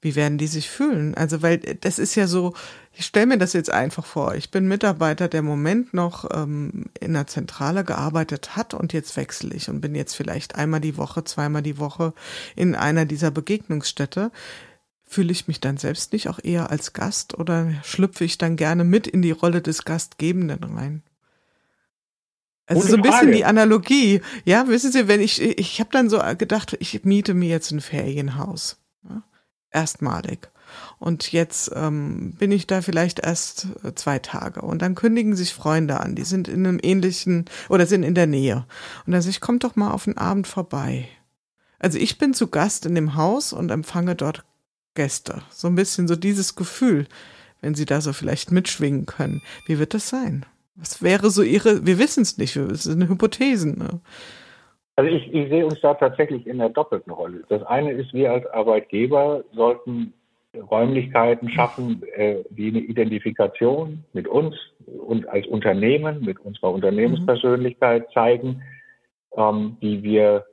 [0.00, 1.14] wie werden die sich fühlen?
[1.14, 2.54] Also, weil das ist ja so,
[2.92, 4.34] ich stelle mir das jetzt einfach vor.
[4.34, 9.16] Ich bin Mitarbeiter, der im Moment noch ähm, in der Zentrale gearbeitet hat und jetzt
[9.16, 12.12] wechsle ich und bin jetzt vielleicht einmal die Woche, zweimal die Woche
[12.54, 14.30] in einer dieser Begegnungsstätte.
[15.04, 18.84] Fühle ich mich dann selbst nicht auch eher als Gast oder schlüpfe ich dann gerne
[18.84, 21.02] mit in die Rolle des Gastgebenden rein?
[22.66, 23.32] Also Gute so ein bisschen Frage.
[23.32, 24.20] die Analogie.
[24.44, 27.80] Ja, wissen Sie, wenn ich, ich habe dann so gedacht, ich miete mir jetzt ein
[27.80, 28.76] Ferienhaus.
[29.08, 29.22] Ja?
[29.70, 30.50] Erstmalig.
[30.98, 34.62] Und jetzt ähm, bin ich da vielleicht erst äh, zwei Tage.
[34.62, 38.26] Und dann kündigen sich Freunde an, die sind in einem ähnlichen oder sind in der
[38.26, 38.66] Nähe.
[39.06, 41.08] Und dann sage ich, komm doch mal auf den Abend vorbei.
[41.78, 44.44] Also ich bin zu Gast in dem Haus und empfange dort
[44.94, 45.42] Gäste.
[45.50, 47.06] So ein bisschen so dieses Gefühl,
[47.60, 49.42] wenn Sie da so vielleicht mitschwingen können.
[49.66, 50.44] Wie wird das sein?
[50.74, 53.78] Was wäre so Ihre, wir wissen es nicht, es sind Hypothesen.
[53.78, 54.00] Ne?
[54.98, 57.44] Also ich, ich sehe uns da tatsächlich in der doppelten Rolle.
[57.48, 60.12] Das eine ist, wir als Arbeitgeber sollten
[60.56, 64.56] Räumlichkeiten schaffen, äh, die eine Identifikation mit uns
[65.06, 68.60] und als Unternehmen, mit unserer Unternehmenspersönlichkeit zeigen,
[69.36, 70.44] ähm, die wir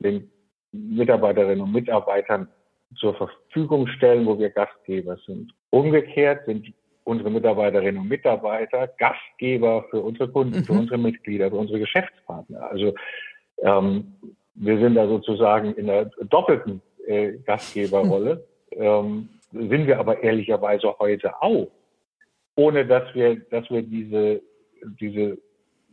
[0.00, 0.28] den
[0.72, 2.48] Mitarbeiterinnen und Mitarbeitern
[2.96, 5.52] zur Verfügung stellen, wo wir Gastgeber sind.
[5.70, 10.64] Umgekehrt sind unsere Mitarbeiterinnen und Mitarbeiter Gastgeber für unsere Kunden, mhm.
[10.64, 12.70] für unsere Mitglieder, für unsere Geschäftspartner.
[12.72, 12.92] Also
[13.64, 14.14] ähm,
[14.54, 21.42] wir sind da sozusagen in einer doppelten äh, Gastgeberrolle, ähm, sind wir aber ehrlicherweise heute
[21.42, 21.68] auch,
[22.56, 24.40] ohne dass wir, dass wir diese,
[25.00, 25.38] diese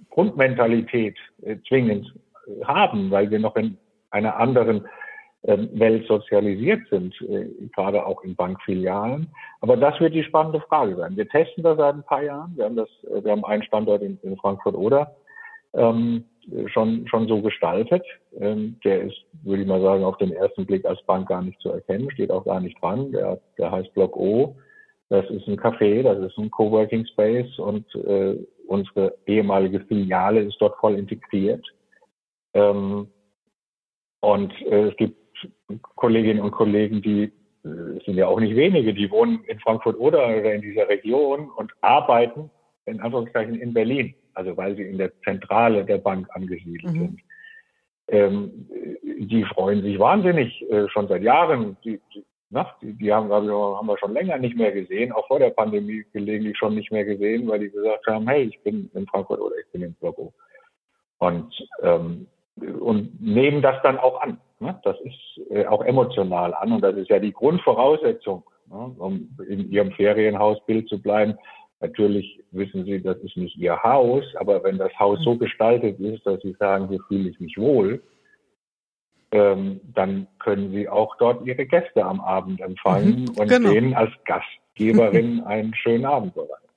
[0.10, 2.14] Grundmentalität äh, zwingend
[2.64, 3.78] haben, weil wir noch in
[4.10, 4.88] einer anderen
[5.44, 9.28] äh, Welt sozialisiert sind, äh, gerade auch in Bankfilialen.
[9.62, 11.16] Aber das wird die spannende Frage sein.
[11.16, 12.56] Wir testen das seit ein paar Jahren.
[12.56, 15.16] Wir haben das, äh, wir haben einen Standort in, in Frankfurt oder
[15.74, 16.26] ähm,
[16.68, 18.04] schon, schon so gestaltet.
[18.40, 21.60] Ähm, der ist, würde ich mal sagen, auf den ersten Blick als Bank gar nicht
[21.62, 23.12] zu erkennen, steht auch gar nicht dran.
[23.12, 24.56] Der, der heißt Block O.
[25.10, 30.56] Das ist ein Café, das ist ein Coworking Space und äh, unsere ehemalige Filiale ist
[30.60, 31.66] dort voll integriert.
[32.54, 33.08] Ähm,
[34.22, 35.18] und äh, es gibt
[35.96, 40.26] Kolleginnen und Kollegen, die äh, sind ja auch nicht wenige, die wohnen in Frankfurt oder,
[40.28, 42.50] oder in dieser Region und arbeiten
[42.86, 47.00] in Anführungszeichen in Berlin also weil sie in der Zentrale der Bank angesiedelt mhm.
[47.00, 47.22] sind.
[48.08, 48.68] Ähm,
[49.04, 51.78] die freuen sich wahnsinnig äh, schon seit Jahren.
[51.84, 55.40] Die, die, na, die, die haben, haben wir schon länger nicht mehr gesehen, auch vor
[55.40, 59.08] der Pandemie gelegentlich schon nicht mehr gesehen, weil die gesagt haben, hey, ich bin in
[59.08, 60.34] Frankfurt oder ich bin in Büro.
[61.20, 64.40] Und, ähm, und nehmen das dann auch an.
[64.60, 64.80] Ne?
[64.84, 68.96] Das ist äh, auch emotional an und das ist ja die Grundvoraussetzung, ne?
[68.98, 71.38] um in ihrem Ferienhausbild zu bleiben,
[71.82, 76.26] Natürlich wissen Sie, das ist nicht Ihr Haus, aber wenn das Haus so gestaltet ist,
[76.26, 78.04] dass Sie sagen, hier fühle ich mich wohl,
[79.32, 83.72] ähm, dann können Sie auch dort Ihre Gäste am Abend empfangen mhm, und genau.
[83.72, 86.68] denen als Gastgeberin einen schönen Abend bereiten.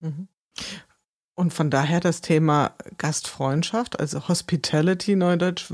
[0.00, 0.28] Mhm.
[1.34, 5.72] Und von daher das Thema Gastfreundschaft, also Hospitality Neudeutsch,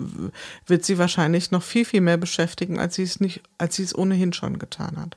[0.67, 3.97] wird sie wahrscheinlich noch viel, viel mehr beschäftigen, als sie es nicht, als sie es
[3.97, 5.17] ohnehin schon getan hat.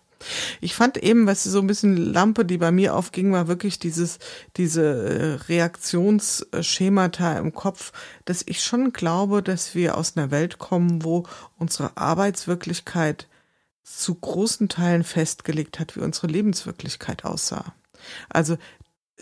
[0.61, 4.19] Ich fand eben, was so ein bisschen Lampe, die bei mir aufging, war wirklich dieses,
[4.57, 7.93] diese äh, Reaktionsschemata im Kopf,
[8.25, 11.25] dass ich schon glaube, dass wir aus einer Welt kommen, wo
[11.57, 13.27] unsere Arbeitswirklichkeit
[13.83, 17.73] zu großen Teilen festgelegt hat, wie unsere Lebenswirklichkeit aussah.
[18.29, 18.57] Also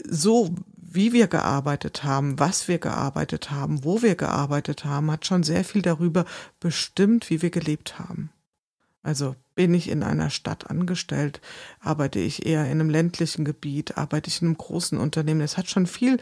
[0.04, 5.44] so wie wir gearbeitet haben, was wir gearbeitet haben, wo wir gearbeitet haben, hat schon
[5.44, 6.26] sehr viel darüber
[6.60, 8.30] bestimmt, wie wir gelebt haben.
[9.04, 11.42] Also bin ich in einer Stadt angestellt,
[11.80, 15.42] arbeite ich eher in einem ländlichen Gebiet, arbeite ich in einem großen Unternehmen.
[15.42, 16.20] Es hat schon viel,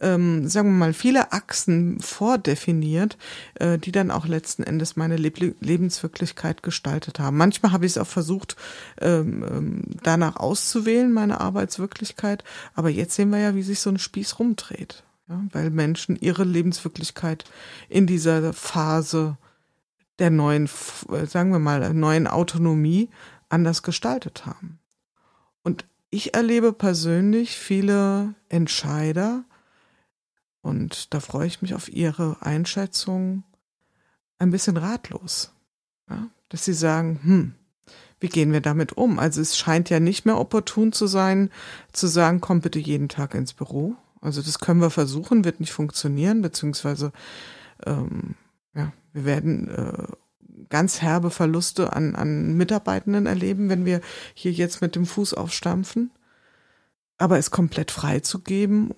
[0.00, 3.18] ähm, sagen wir mal, viele Achsen vordefiniert,
[3.54, 7.36] äh, die dann auch letzten Endes meine Leb Lebenswirklichkeit gestaltet haben.
[7.36, 8.56] Manchmal habe ich es auch versucht,
[9.00, 12.44] ähm, ähm, danach auszuwählen, meine Arbeitswirklichkeit.
[12.74, 15.02] Aber jetzt sehen wir ja, wie sich so ein Spieß rumdreht.
[15.28, 17.44] Ja, weil Menschen ihre Lebenswirklichkeit
[17.88, 19.36] in dieser Phase
[20.18, 20.68] der neuen,
[21.10, 23.10] äh, sagen wir mal, neuen Autonomie
[23.48, 24.78] anders gestaltet haben.
[25.62, 29.44] Und ich erlebe persönlich viele Entscheider,
[30.62, 33.44] und da freue ich mich auf Ihre Einschätzung,
[34.38, 35.52] ein bisschen ratlos.
[36.10, 36.28] Ja?
[36.48, 37.54] Dass sie sagen, hm,
[38.20, 39.18] wie gehen wir damit um?
[39.18, 41.50] Also es scheint ja nicht mehr opportun zu sein,
[41.92, 43.94] zu sagen, komm bitte jeden Tag ins Büro.
[44.20, 47.12] Also das können wir versuchen, wird nicht funktionieren, beziehungsweise
[47.84, 48.34] ähm,
[49.16, 54.00] wir werden äh, ganz herbe Verluste an, an Mitarbeitenden erleben, wenn wir
[54.34, 56.10] hier jetzt mit dem Fuß aufstampfen.
[57.18, 58.94] Aber es komplett freizugeben,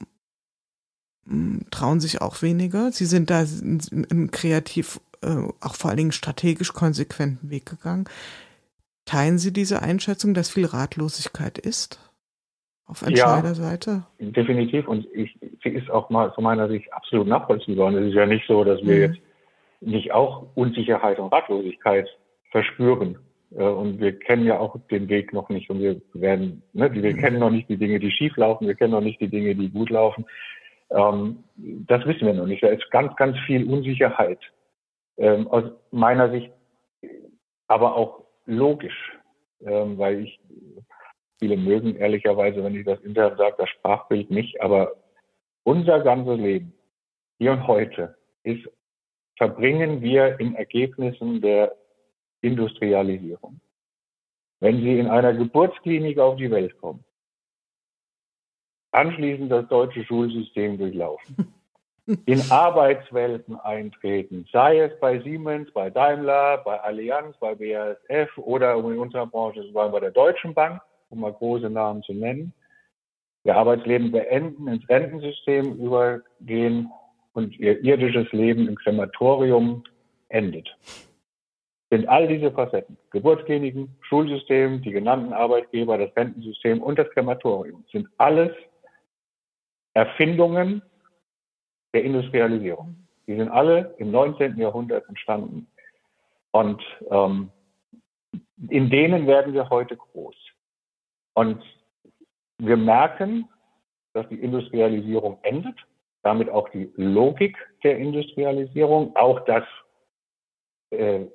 [1.27, 2.91] hm, trauen sich auch weniger.
[2.91, 3.45] Sie sind da
[3.91, 8.07] im kreativ, äh, auch vor allen Dingen strategisch konsequenten Weg gegangen.
[9.05, 12.01] Teilen Sie diese Einschätzung, dass viel Ratlosigkeit ist?
[12.87, 14.05] Auf Entscheiderseite?
[14.19, 14.89] Ja, definitiv.
[14.89, 17.87] Und ich, sie ist auch mal von meiner Sicht absolut nachvollziehbar.
[17.87, 19.15] Und es ist ja nicht so, dass wir mhm.
[19.15, 19.28] jetzt
[19.81, 22.09] nicht auch Unsicherheit und Ratlosigkeit
[22.51, 23.19] verspüren.
[23.53, 27.15] Äh, und wir kennen ja auch den Weg noch nicht und wir werden, ne, wir
[27.15, 27.19] mhm.
[27.19, 29.71] kennen noch nicht die Dinge, die schief laufen, wir kennen noch nicht die Dinge, die
[29.71, 30.27] gut laufen.
[30.91, 32.63] Ähm, das wissen wir noch nicht.
[32.63, 34.41] Da ist ganz, ganz viel Unsicherheit.
[35.17, 36.51] Ähm, aus meiner Sicht
[37.67, 39.19] aber auch logisch,
[39.61, 40.41] ähm, weil ich,
[41.39, 44.93] viele mögen ehrlicherweise, wenn ich das intern sage, das Sprachbild nicht, aber
[45.65, 46.73] unser ganzes Leben,
[47.39, 48.69] hier und heute, ist,
[49.39, 51.75] verbringen wir in Ergebnissen der
[52.43, 53.61] Industrialisierung.
[54.61, 57.05] Wenn Sie in einer Geburtsklinik auf die Welt kommen,
[58.91, 61.55] anschließend das deutsche Schulsystem durchlaufen,
[62.27, 68.99] in Arbeitswelten eintreten, sei es bei Siemens, bei Daimler, bei Allianz, bei BASF oder in
[68.99, 72.53] unserer Branche bei der Deutschen Bank, um mal große Namen zu nennen,
[73.45, 76.91] ihr Arbeitsleben beenden, ins Rentensystem übergehen
[77.39, 79.85] und ihr irdisches Leben im Krematorium
[80.29, 80.69] endet
[81.91, 88.09] sind all diese Facetten, Geburtskliniken, Schulsystem, die genannten Arbeitgeber, das Rentensystem und das Krematorium, sind
[88.19, 88.51] alles
[89.95, 90.83] Erfindungen
[91.95, 92.95] der Industrialisierung.
[93.27, 94.59] Die sind alle im 19.
[94.59, 95.67] Jahrhundert entstanden.
[96.51, 97.51] Und ähm,
[98.69, 100.37] in denen werden wir heute groß.
[101.35, 101.63] Und
[102.59, 103.49] wir merken,
[104.13, 105.77] dass die Industrialisierung endet,
[106.29, 109.65] damit auch die Logik der Industrialisierung, auch das
[110.91, 111.27] äh,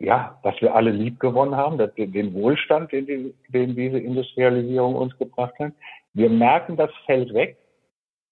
[0.00, 5.16] ja, was wir alle lieb gewonnen haben, dass, den Wohlstand, den, den diese Industrialisierung uns
[5.18, 5.72] gebracht hat.
[6.14, 7.56] Wir merken, das fällt weg.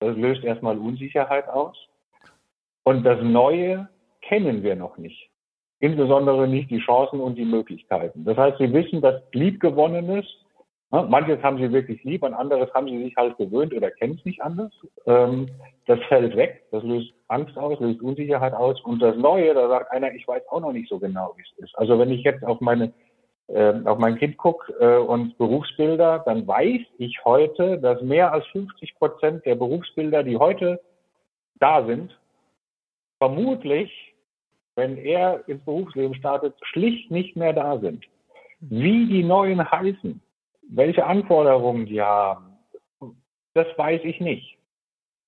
[0.01, 1.77] Das löst erstmal Unsicherheit aus.
[2.83, 3.89] Und das Neue
[4.23, 5.31] kennen wir noch nicht.
[5.81, 8.25] Insbesondere nicht die Chancen und die Möglichkeiten.
[8.25, 10.27] Das heißt, wir wissen, dass Liebgewonnenes
[11.03, 14.25] Manches haben sie wirklich lieb, an anderes haben sie sich halt gewöhnt oder kennen es
[14.25, 14.73] nicht anders.
[15.07, 15.49] Ähm,
[15.87, 18.81] das fällt weg, das löst Angst aus, löst Unsicherheit aus.
[18.83, 21.65] Und das Neue, da sagt einer, ich weiß auch noch nicht so genau, wie es
[21.65, 21.79] ist.
[21.79, 22.93] Also wenn ich jetzt auf meine
[23.49, 28.47] äh, auf mein Kind gucke äh, und Berufsbilder, dann weiß ich heute, dass mehr als
[28.47, 30.81] 50 Prozent der Berufsbilder, die heute
[31.61, 32.19] da sind,
[33.19, 34.15] vermutlich,
[34.77, 38.05] wenn er ins Berufsleben startet, schlicht nicht mehr da sind.
[38.61, 40.23] Wie die neuen heißen,
[40.71, 42.57] welche Anforderungen die haben,
[43.55, 44.59] das weiß ich nicht.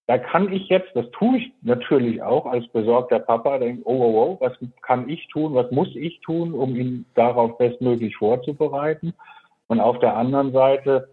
[0.08, 4.22] Da kann ich jetzt, das tue ich natürlich auch als besorgter Papa, denke, oh, oh,
[4.22, 9.14] oh, was kann ich tun, was muss ich tun, um ihn darauf bestmöglich vorzubereiten.
[9.66, 11.08] Und auf der anderen Seite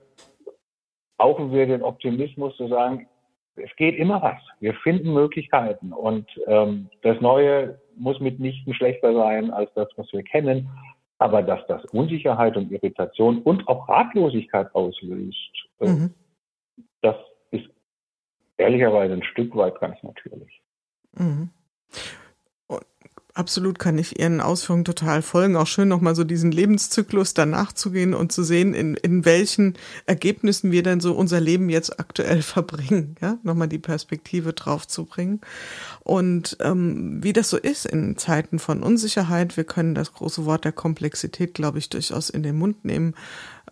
[1.17, 3.07] brauchen wir den Optimismus zu sagen,
[3.55, 4.41] es geht immer was.
[4.59, 10.23] Wir finden Möglichkeiten und ähm, das Neue muss mitnichten schlechter sein als das, was wir
[10.23, 10.69] kennen.
[11.23, 16.13] Aber dass das Unsicherheit und Irritation und auch Ratlosigkeit auslöst, äh, mhm.
[17.01, 17.15] das
[17.51, 17.69] ist
[18.57, 20.61] ehrlicherweise ein Stück weit ganz natürlich.
[21.13, 21.49] Mhm.
[23.35, 25.55] Absolut kann ich Ihren Ausführungen total folgen.
[25.55, 29.73] Auch schön nochmal so diesen Lebenszyklus danach zu gehen und zu sehen, in, in welchen
[30.05, 33.15] Ergebnissen wir denn so unser Leben jetzt aktuell verbringen.
[33.21, 35.41] Ja, nochmal die Perspektive drauf zu bringen.
[36.01, 40.63] Und ähm, wie das so ist in Zeiten von Unsicherheit, wir können das große Wort
[40.63, 43.15] der Komplexität, glaube ich, durchaus in den Mund nehmen,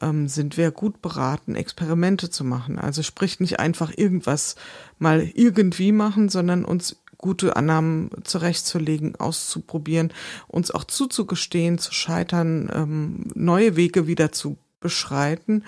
[0.02, 2.80] ähm, sind wir gut beraten, Experimente zu machen.
[2.80, 4.56] Also sprich nicht einfach irgendwas
[4.97, 10.12] mal irgendwie machen, sondern uns gute Annahmen zurechtzulegen, auszuprobieren,
[10.48, 15.64] uns auch zuzugestehen, zu scheitern, ähm, neue Wege wieder zu beschreiten.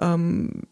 [0.00, 0.62] Ähm,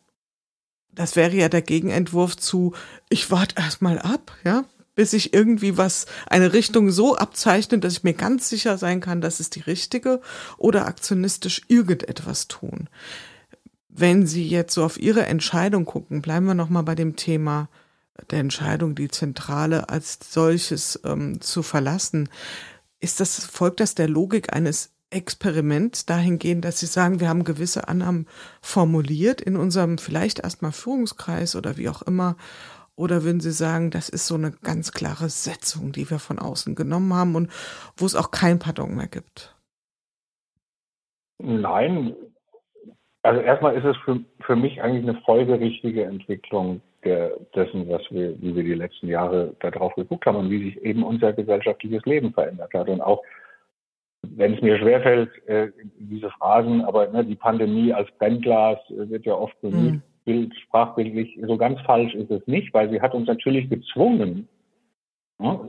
[0.94, 2.74] das wäre ja der Gegenentwurf zu,
[3.08, 4.64] ich warte erstmal ab, ja,
[4.94, 9.20] bis sich irgendwie was, eine Richtung so abzeichnet, dass ich mir ganz sicher sein kann,
[9.20, 10.20] das ist die richtige
[10.58, 12.88] oder aktionistisch irgendetwas tun.
[13.88, 17.68] Wenn Sie jetzt so auf Ihre Entscheidung gucken, bleiben wir nochmal bei dem Thema
[18.30, 22.28] der Entscheidung, die Zentrale als solches ähm, zu verlassen.
[23.00, 27.88] Ist das, folgt das der Logik eines Experiments dahingehend, dass Sie sagen, wir haben gewisse
[27.88, 28.26] Annahmen
[28.62, 32.36] formuliert in unserem vielleicht erstmal Führungskreis oder wie auch immer?
[32.94, 36.74] Oder würden Sie sagen, das ist so eine ganz klare Setzung, die wir von außen
[36.74, 37.50] genommen haben und
[37.96, 39.56] wo es auch kein Pardon mehr gibt?
[41.38, 42.14] Nein,
[43.22, 48.40] also erstmal ist es für, für mich eigentlich eine folgerichtige Entwicklung der, dessen, was wir,
[48.40, 52.32] wie wir die letzten Jahre darauf geguckt haben und wie sich eben unser gesellschaftliches Leben
[52.32, 52.88] verändert hat.
[52.88, 53.22] Und auch
[54.22, 59.26] wenn es mir schwerfällt, äh, diese Phrasen, aber ne, die Pandemie als Brennglas äh, wird
[59.26, 60.02] ja oft bemüht, mhm.
[60.24, 64.48] Bild, sprachbildlich, so ganz falsch ist es nicht, weil sie hat uns natürlich gezwungen,
[65.38, 65.68] ne,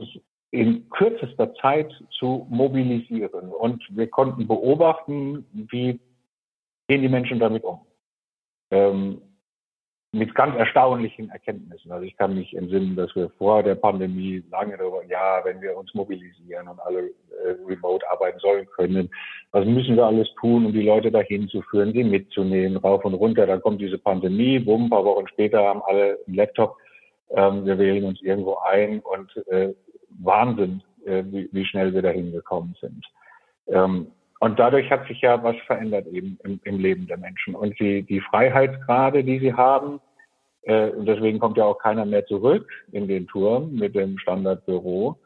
[0.52, 3.48] in kürzester Zeit zu mobilisieren.
[3.50, 5.98] Und wir konnten beobachten, wie
[6.86, 7.80] gehen die Menschen damit um.
[8.70, 9.20] Ähm,
[10.14, 11.90] mit ganz erstaunlichen Erkenntnissen.
[11.90, 15.76] Also ich kann mich entsinnen, dass wir vor der Pandemie lange darüber, ja, wenn wir
[15.76, 19.10] uns mobilisieren und alle äh, remote arbeiten sollen können,
[19.50, 23.14] was müssen wir alles tun, um die Leute dahin zu führen, sie mitzunehmen, rauf und
[23.14, 23.46] runter.
[23.46, 26.76] Dann kommt diese Pandemie, bumm, ein paar Wochen später haben alle einen Laptop,
[27.30, 29.74] ähm, wir wählen uns irgendwo ein und äh,
[30.22, 33.04] Wahnsinn, äh, wie, wie, schnell wir dahin gekommen sind.
[33.66, 34.08] Ähm,
[34.44, 37.54] und dadurch hat sich ja was verändert eben im, im Leben der Menschen.
[37.54, 40.02] Und die, die Freiheitsgrade, die sie haben,
[40.64, 45.16] äh, und deswegen kommt ja auch keiner mehr zurück in den Turm mit dem Standardbüro,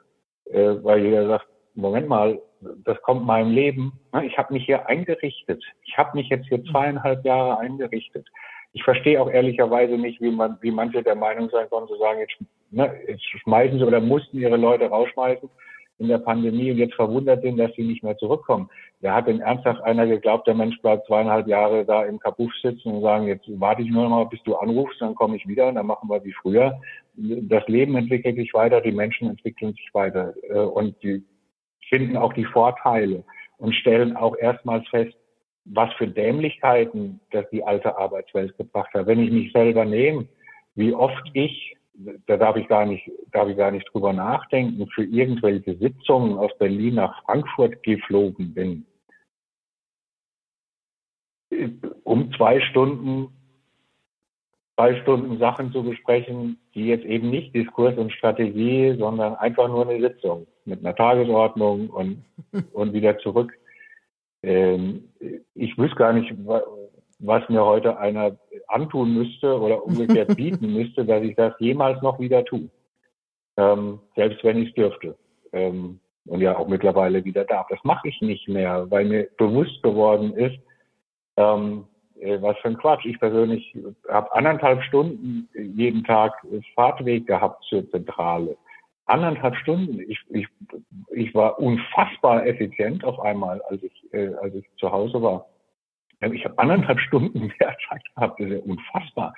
[0.53, 2.41] äh, weil jeder sagt, Moment mal,
[2.85, 3.99] das kommt meinem Leben.
[4.23, 5.65] Ich habe mich hier eingerichtet.
[5.85, 8.25] Ich habe mich jetzt hier zweieinhalb Jahre eingerichtet.
[8.73, 12.21] Ich verstehe auch ehrlicherweise nicht, wie man, wie manche der Meinung sein konnten, zu sagen,
[12.21, 12.37] jetzt,
[12.71, 15.51] ne, jetzt schmeißen sie oder mussten ihre Leute rausschmeißen
[15.99, 18.69] in der Pandemie und jetzt verwundert sind, dass sie nicht mehr zurückkommen.
[19.01, 22.93] Wer hat denn ernsthaft einer geglaubt, der Mensch bleibt zweieinhalb Jahre da im Kapuff sitzen
[22.93, 25.69] und sagen, jetzt warte ich nur noch mal, bis du anrufst, dann komme ich wieder
[25.69, 26.81] und dann machen wir wie früher.
[27.15, 31.25] Das Leben entwickelt sich weiter, die Menschen entwickeln sich weiter äh, und die
[31.89, 33.25] finden auch die Vorteile
[33.57, 35.17] und stellen auch erstmals fest,
[35.65, 39.07] was für Dämlichkeiten das die alte Arbeitswelt gebracht hat.
[39.07, 40.27] Wenn ich mich selber nehme,
[40.75, 41.77] wie oft ich
[42.27, 46.57] da darf ich gar nicht, darf ich gar nicht drüber nachdenken, für irgendwelche Sitzungen aus
[46.59, 48.87] Berlin nach Frankfurt geflogen bin,
[52.05, 53.29] um zwei Stunden,
[54.77, 59.89] zwei Stunden Sachen zu besprechen, die jetzt eben nicht Diskurs und Strategie, sondern einfach nur
[59.89, 62.25] eine Sitzung mit einer Tagesordnung und,
[62.73, 63.53] und wieder zurück.
[64.43, 65.09] Ähm,
[65.55, 66.33] ich wüsste gar nicht,
[67.19, 68.37] was mir heute einer
[68.69, 72.69] antun müsste oder umgekehrt bieten müsste, dass ich das jemals noch wieder tue.
[73.57, 75.17] Ähm, selbst wenn ich es dürfte.
[75.53, 77.67] Ähm, und ja auch mittlerweile wieder darf.
[77.69, 80.59] Das mache ich nicht mehr, weil mir bewusst geworden ist,
[81.37, 81.87] ähm,
[82.21, 83.07] äh, was für ein Quatsch.
[83.07, 83.77] Ich persönlich
[84.09, 86.35] habe anderthalb Stunden jeden Tag
[86.75, 88.57] Fahrtweg gehabt zur Zentrale.
[89.07, 90.01] Anderthalb Stunden.
[90.01, 90.47] Ich, ich,
[91.13, 95.47] ich war unfassbar effizient auf einmal, als ich, äh, als ich zu Hause war.
[96.21, 99.35] Ich habe anderthalb Stunden mehr Zeit gehabt, das ist ja unfassbar,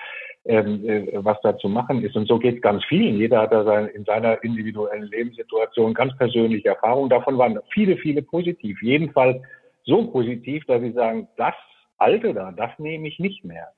[0.47, 2.17] ähm, äh, was da zu machen ist.
[2.17, 3.19] Und so geht ganz vielen.
[3.19, 7.11] Jeder hat da sein, in seiner individuellen Lebenssituation ganz persönliche Erfahrungen.
[7.11, 8.81] Davon waren viele, viele positiv.
[8.83, 9.43] Jedenfalls
[9.85, 11.55] so positiv, dass sie sagen, das
[11.99, 13.69] Alte da, das nehme ich nicht mehr.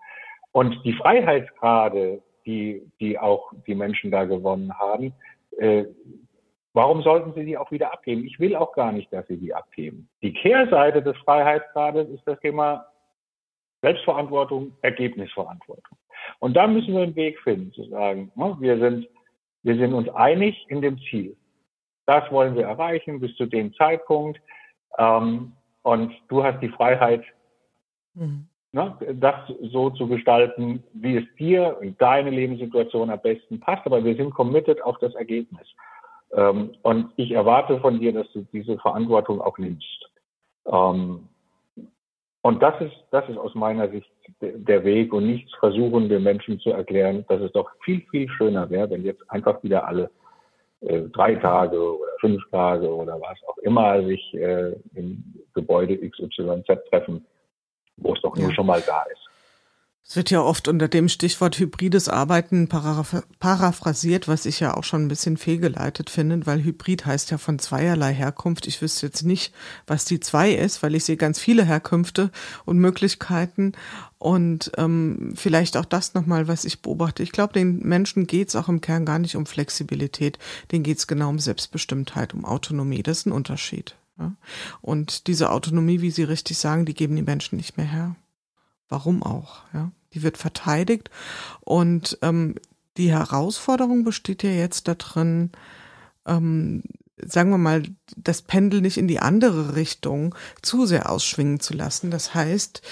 [0.52, 5.12] Und die Freiheitsgrade, die, die auch die Menschen da gewonnen haben,
[5.58, 5.86] äh,
[6.74, 8.24] Warum sollten sie die auch wieder abgeben?
[8.24, 10.08] Ich will auch gar nicht, dass sie die abgeben.
[10.22, 12.86] Die Kehrseite des Freiheitsgrades ist das Thema
[13.82, 15.98] Selbstverantwortung, Ergebnisverantwortung.
[16.38, 19.08] Und da müssen wir einen Weg finden, zu sagen, ne, wir sind,
[19.62, 21.36] wir sind uns einig in dem Ziel.
[22.06, 24.40] Das wollen wir erreichen bis zu dem Zeitpunkt.
[24.98, 25.52] Ähm,
[25.82, 27.24] und du hast die Freiheit,
[28.14, 28.46] mhm.
[28.70, 29.34] ne, das
[29.72, 33.84] so zu gestalten, wie es dir und deine Lebenssituation am besten passt.
[33.84, 35.66] Aber wir sind committed auf das Ergebnis.
[36.32, 40.10] Ähm, und ich erwarte von dir, dass du diese Verantwortung auch nimmst.
[40.66, 41.28] Ähm,
[42.42, 46.58] und das ist, das ist aus meiner Sicht der Weg und nichts versuchen, den Menschen
[46.58, 50.10] zu erklären, dass es doch viel, viel schöner wäre, wenn jetzt einfach wieder alle
[50.80, 55.22] äh, drei Tage oder fünf Tage oder was auch immer sich äh, im
[55.54, 57.24] Gebäude XYZ treffen,
[57.98, 58.42] wo es doch ja.
[58.42, 59.31] nur schon mal da ist.
[60.04, 65.04] Es wird ja oft unter dem Stichwort hybrides Arbeiten paraphrasiert, was ich ja auch schon
[65.04, 68.66] ein bisschen fehlgeleitet finde, weil Hybrid heißt ja von zweierlei Herkunft.
[68.66, 69.54] Ich wüsste jetzt nicht,
[69.86, 72.30] was die zwei ist, weil ich sehe ganz viele Herkünfte
[72.64, 73.72] und Möglichkeiten.
[74.18, 77.22] Und ähm, vielleicht auch das nochmal, was ich beobachte.
[77.22, 80.38] Ich glaube, den Menschen geht's auch im Kern gar nicht um Flexibilität,
[80.72, 83.02] denen geht's genau um Selbstbestimmtheit, um Autonomie.
[83.02, 83.96] Das ist ein Unterschied.
[84.18, 84.34] Ja?
[84.80, 88.16] Und diese Autonomie, wie Sie richtig sagen, die geben die Menschen nicht mehr her.
[88.92, 89.62] Warum auch?
[89.72, 91.08] Ja, die wird verteidigt
[91.62, 92.56] und ähm,
[92.98, 95.50] die Herausforderung besteht ja jetzt darin,
[96.26, 96.82] ähm,
[97.16, 97.84] sagen wir mal,
[98.18, 102.10] das Pendel nicht in die andere Richtung zu sehr ausschwingen zu lassen.
[102.10, 102.82] Das heißt,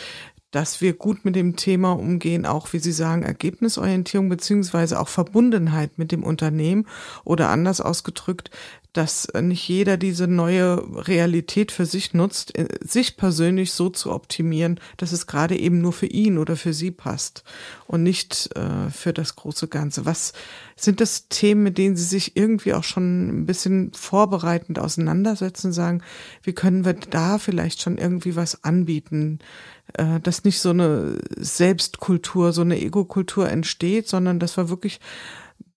[0.52, 5.98] dass wir gut mit dem Thema umgehen, auch wie Sie sagen, Ergebnisorientierung beziehungsweise auch Verbundenheit
[5.98, 6.86] mit dem Unternehmen
[7.24, 8.50] oder anders ausgedrückt,
[8.92, 14.80] dass nicht jeder diese neue Realität für sich nutzt, äh, sich persönlich so zu optimieren,
[14.96, 17.44] dass es gerade eben nur für ihn oder für sie passt
[17.86, 20.06] und nicht äh, für das große Ganze.
[20.06, 20.32] Was
[20.76, 26.02] sind das Themen, mit denen Sie sich irgendwie auch schon ein bisschen vorbereitend auseinandersetzen, sagen,
[26.42, 29.38] wie können wir da vielleicht schon irgendwie was anbieten,
[29.94, 35.00] äh, dass nicht so eine Selbstkultur, so eine Ego-Kultur entsteht, sondern dass wir wirklich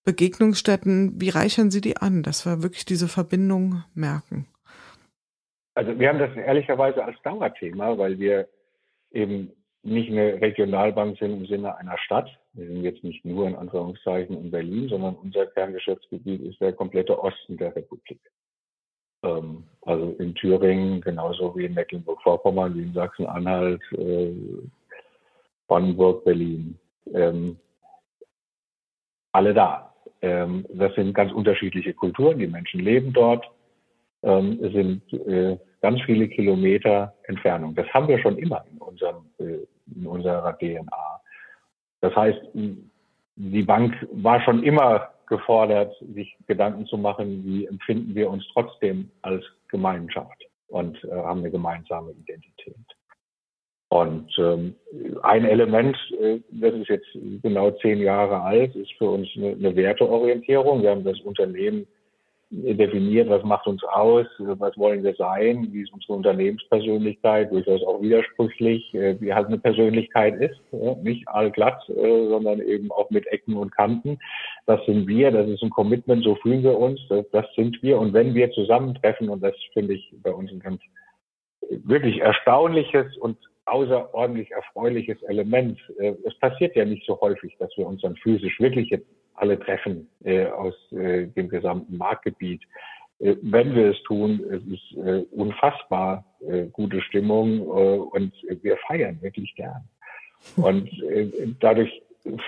[0.04, 4.46] Begegnungsstätten, wie reichern Sie die an, dass wir wirklich diese Verbindung merken?
[5.74, 8.48] Also wir haben das ehrlicherweise als Dauerthema, weil wir
[9.10, 9.50] eben
[9.82, 12.28] nicht eine Regionalbank sind im Sinne einer Stadt.
[12.52, 17.18] Wir sind jetzt nicht nur in Anführungszeichen in Berlin, sondern unser Kerngeschäftsgebiet ist der komplette
[17.18, 18.20] Osten der Republik.
[19.22, 24.32] Ähm, also in Thüringen genauso wie in Mecklenburg-Vorpommern, wie in Sachsen-Anhalt, äh,
[25.66, 26.78] Brandenburg, Berlin.
[27.12, 27.58] Ähm,
[29.32, 29.93] alle da.
[30.24, 32.38] Ähm, das sind ganz unterschiedliche Kulturen.
[32.38, 33.44] Die Menschen leben dort.
[34.22, 37.74] Ähm, es sind äh, ganz viele Kilometer Entfernung.
[37.74, 39.58] Das haben wir schon immer in, unserem, äh,
[39.94, 41.20] in unserer DNA.
[42.00, 42.40] Das heißt,
[43.36, 49.10] die Bank war schon immer gefordert, sich Gedanken zu machen, wie empfinden wir uns trotzdem
[49.20, 52.76] als Gemeinschaft und äh, haben eine gemeinsame Identität.
[53.88, 54.74] Und ähm,
[55.22, 57.08] ein Element, äh, das ist jetzt
[57.42, 60.82] genau zehn Jahre alt, ist für uns eine, eine Werteorientierung.
[60.82, 61.86] Wir haben das Unternehmen
[62.50, 68.00] definiert, was macht uns aus, was wollen wir sein, wie ist unsere Unternehmenspersönlichkeit, durchaus auch
[68.00, 70.60] widersprüchlich, äh, wie halt eine Persönlichkeit ist,
[71.02, 74.18] nicht allglatt, äh, sondern eben auch mit Ecken und Kanten.
[74.66, 77.98] Das sind wir, das ist ein Commitment, so fühlen wir uns, das, das sind wir.
[77.98, 80.80] Und wenn wir zusammentreffen, und das finde ich bei uns ein ganz
[81.70, 83.36] wirklich erstaunliches und
[83.66, 85.78] außerordentlich erfreuliches Element.
[85.98, 89.58] Äh, es passiert ja nicht so häufig, dass wir uns dann physisch wirklich jetzt alle
[89.58, 92.62] treffen äh, aus äh, dem gesamten Marktgebiet.
[93.20, 99.20] Äh, wenn wir es tun, es ist äh, unfassbar äh, gute Stimmung und wir feiern
[99.22, 99.84] wirklich gern.
[100.56, 100.90] Und
[101.60, 102.02] dadurch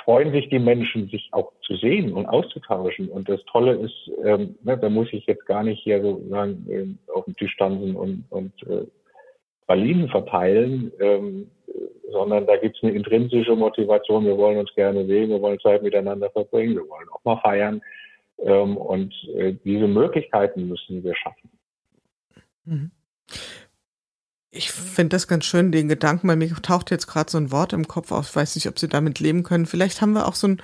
[0.04, 3.08] freuen sich die Menschen, sich auch zu sehen und auszutauschen.
[3.08, 7.24] Und das Tolle ist, ähm, ne, da muss ich jetzt gar nicht hier sozusagen auf
[7.24, 8.52] dem Tisch tanzen und, und
[9.66, 11.50] Pralinen verteilen, ähm,
[12.10, 14.24] sondern da gibt es eine intrinsische Motivation.
[14.24, 17.82] Wir wollen uns gerne sehen, wir wollen Zeit miteinander verbringen, wir wollen auch mal feiern.
[18.38, 21.50] Ähm, und äh, diese Möglichkeiten müssen wir schaffen.
[22.64, 22.90] Mhm.
[24.50, 27.72] Ich finde das ganz schön, den Gedanken, weil mir taucht jetzt gerade so ein Wort
[27.72, 28.30] im Kopf auf.
[28.30, 29.66] Ich weiß nicht, ob Sie damit leben können.
[29.66, 30.62] Vielleicht haben wir auch so ein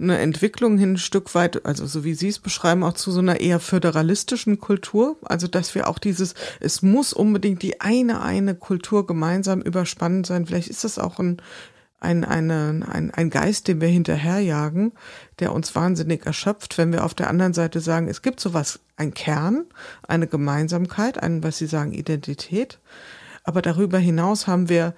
[0.00, 3.20] eine Entwicklung hin ein Stück weit, also so wie Sie es beschreiben, auch zu so
[3.20, 5.16] einer eher föderalistischen Kultur.
[5.22, 10.46] Also dass wir auch dieses, es muss unbedingt die eine, eine Kultur gemeinsam überspannend sein.
[10.46, 11.42] Vielleicht ist das auch ein,
[12.00, 14.92] ein, eine, ein, ein Geist, den wir hinterherjagen,
[15.40, 19.14] der uns wahnsinnig erschöpft, wenn wir auf der anderen Seite sagen, es gibt sowas, ein
[19.14, 19.64] Kern,
[20.06, 22.78] eine Gemeinsamkeit, ein, was Sie sagen, Identität.
[23.42, 24.94] Aber darüber hinaus haben wir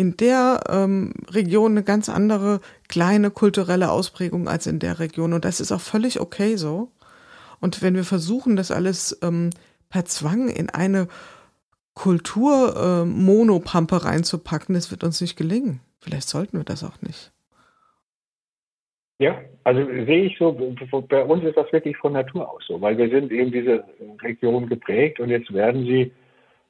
[0.00, 5.34] in der ähm, Region eine ganz andere kleine kulturelle Ausprägung als in der Region.
[5.34, 6.88] Und das ist auch völlig okay so.
[7.60, 9.50] Und wenn wir versuchen, das alles ähm,
[9.90, 11.06] per Zwang in eine
[11.92, 15.80] Kulturmonopampe äh, reinzupacken, das wird uns nicht gelingen.
[15.98, 17.30] Vielleicht sollten wir das auch nicht.
[19.18, 20.50] Ja, also sehe ich so,
[21.10, 23.84] bei uns ist das wirklich von Natur aus so, weil wir sind eben diese
[24.22, 26.10] Region geprägt und jetzt werden sie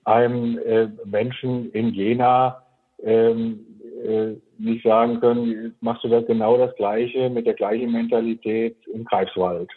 [0.02, 2.64] einem äh, Menschen in Jena
[3.02, 3.66] ähm,
[4.04, 9.04] äh, nicht sagen können, machst du das genau das Gleiche mit der gleichen Mentalität im
[9.04, 9.70] Greifswald.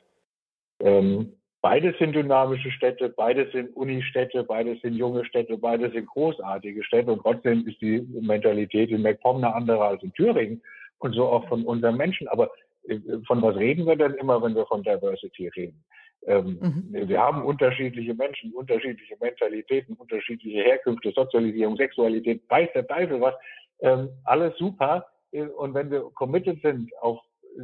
[0.80, 6.84] Ähm, beides sind dynamische Städte, beides sind Unistädte, beides sind junge Städte, beides sind großartige
[6.84, 10.62] Städte und trotzdem ist die Mentalität in MacPom eine andere als in Thüringen
[11.00, 12.28] und so auch von unseren Menschen.
[12.28, 12.52] Aber
[12.88, 15.84] äh, von was reden wir denn immer, wenn wir von Diversity reden?
[16.28, 17.08] Ähm, mhm.
[17.08, 23.36] Wir haben unterschiedliche Menschen, unterschiedliche Mentalitäten, unterschiedliche Herkünfte, Sozialisierung, Sexualität, weiß der Teufel was.
[23.82, 25.06] Ähm, alles super.
[25.58, 27.20] Und wenn wir committed sind auf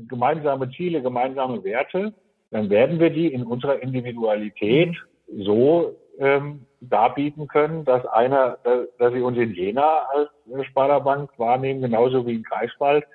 [0.08, 2.14] gemeinsame Ziele, gemeinsame Werte,
[2.52, 4.96] dann werden wir die in unserer Individualität
[5.28, 5.44] mhm.
[5.44, 8.58] so ähm, darbieten können, dass einer,
[8.98, 10.30] dass sie uns in Jena als
[10.68, 13.06] Sparda-Bank wahrnehmen, genauso wie in Greifswald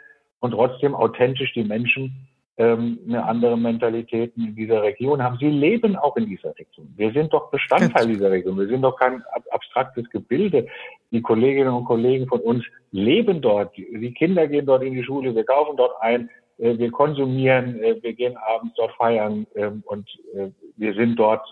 [0.40, 5.39] und trotzdem authentisch die Menschen ähm, eine andere Mentalität in dieser Region haben.
[5.41, 6.93] Sie leben auch in dieser Region.
[6.97, 8.59] Wir sind doch Bestandteil dieser Region.
[8.59, 10.67] Wir sind doch kein abstraktes Gebilde.
[11.11, 13.77] Die Kolleginnen und Kollegen von uns leben dort.
[13.77, 15.35] Die Kinder gehen dort in die Schule.
[15.35, 16.31] Wir kaufen dort ein.
[16.59, 17.83] Äh, wir konsumieren.
[17.83, 19.47] Äh, wir gehen abends dort feiern.
[19.57, 21.45] Ähm, und äh, wir sind dort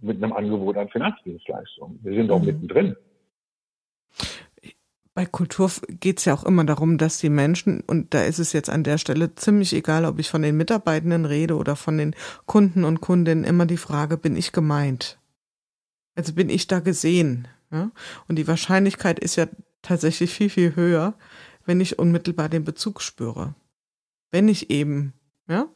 [0.00, 1.98] mit einem Angebot an Finanzdienstleistungen.
[2.02, 2.46] Wir sind auch mhm.
[2.46, 2.96] mittendrin
[5.18, 8.52] bei Kultur geht es ja auch immer darum, dass die Menschen, und da ist es
[8.52, 12.14] jetzt an der Stelle ziemlich egal, ob ich von den Mitarbeitenden rede oder von den
[12.46, 15.18] Kunden und Kundinnen, immer die Frage, bin ich gemeint?
[16.14, 17.48] Also bin ich da gesehen?
[17.72, 17.90] Ja?
[18.28, 19.48] Und die Wahrscheinlichkeit ist ja
[19.82, 21.14] tatsächlich viel, viel höher,
[21.64, 23.56] wenn ich unmittelbar den Bezug spüre.
[24.30, 25.14] Wenn ich eben,
[25.48, 25.66] ja,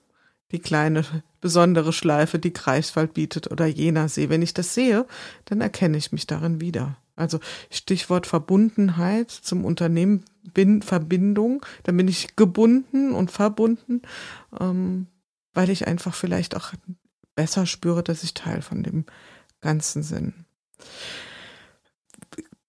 [0.53, 1.05] die kleine
[1.41, 4.29] besondere Schleife, die Greifswald bietet oder Jena sehe.
[4.29, 5.05] Wenn ich das sehe,
[5.47, 6.97] dann erkenne ich mich darin wieder.
[7.15, 7.41] Also
[7.71, 14.03] Stichwort Verbundenheit zum Unternehmen, bin Verbindung, dann bin ich gebunden und verbunden,
[14.59, 15.07] ähm,
[15.53, 16.73] weil ich einfach vielleicht auch
[17.35, 19.05] besser spüre, dass ich Teil von dem
[19.61, 20.47] Ganzen bin.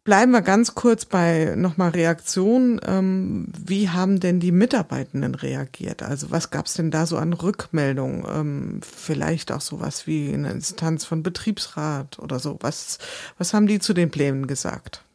[0.05, 2.81] Bleiben wir ganz kurz bei nochmal Reaktionen.
[2.85, 6.03] Ähm, wie haben denn die Mitarbeitenden reagiert?
[6.03, 8.25] Also was gab es denn da so an Rückmeldungen?
[8.27, 12.57] Ähm, vielleicht auch sowas wie eine Instanz von Betriebsrat oder so.
[12.59, 12.99] Was,
[13.37, 15.05] was haben die zu den Plänen gesagt?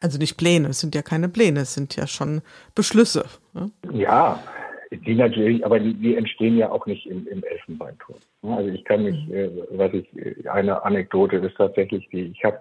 [0.00, 2.42] Also nicht Pläne, es sind ja keine Pläne, es sind ja schon
[2.74, 3.26] Beschlüsse.
[3.52, 3.70] Ne?
[3.92, 4.42] Ja,
[4.90, 8.18] die natürlich, aber die, die entstehen ja auch nicht im, im Elfenbeinturm.
[8.42, 10.08] Also ich kann mich, äh, was ich,
[10.50, 12.60] eine Anekdote ist tatsächlich die, ich habe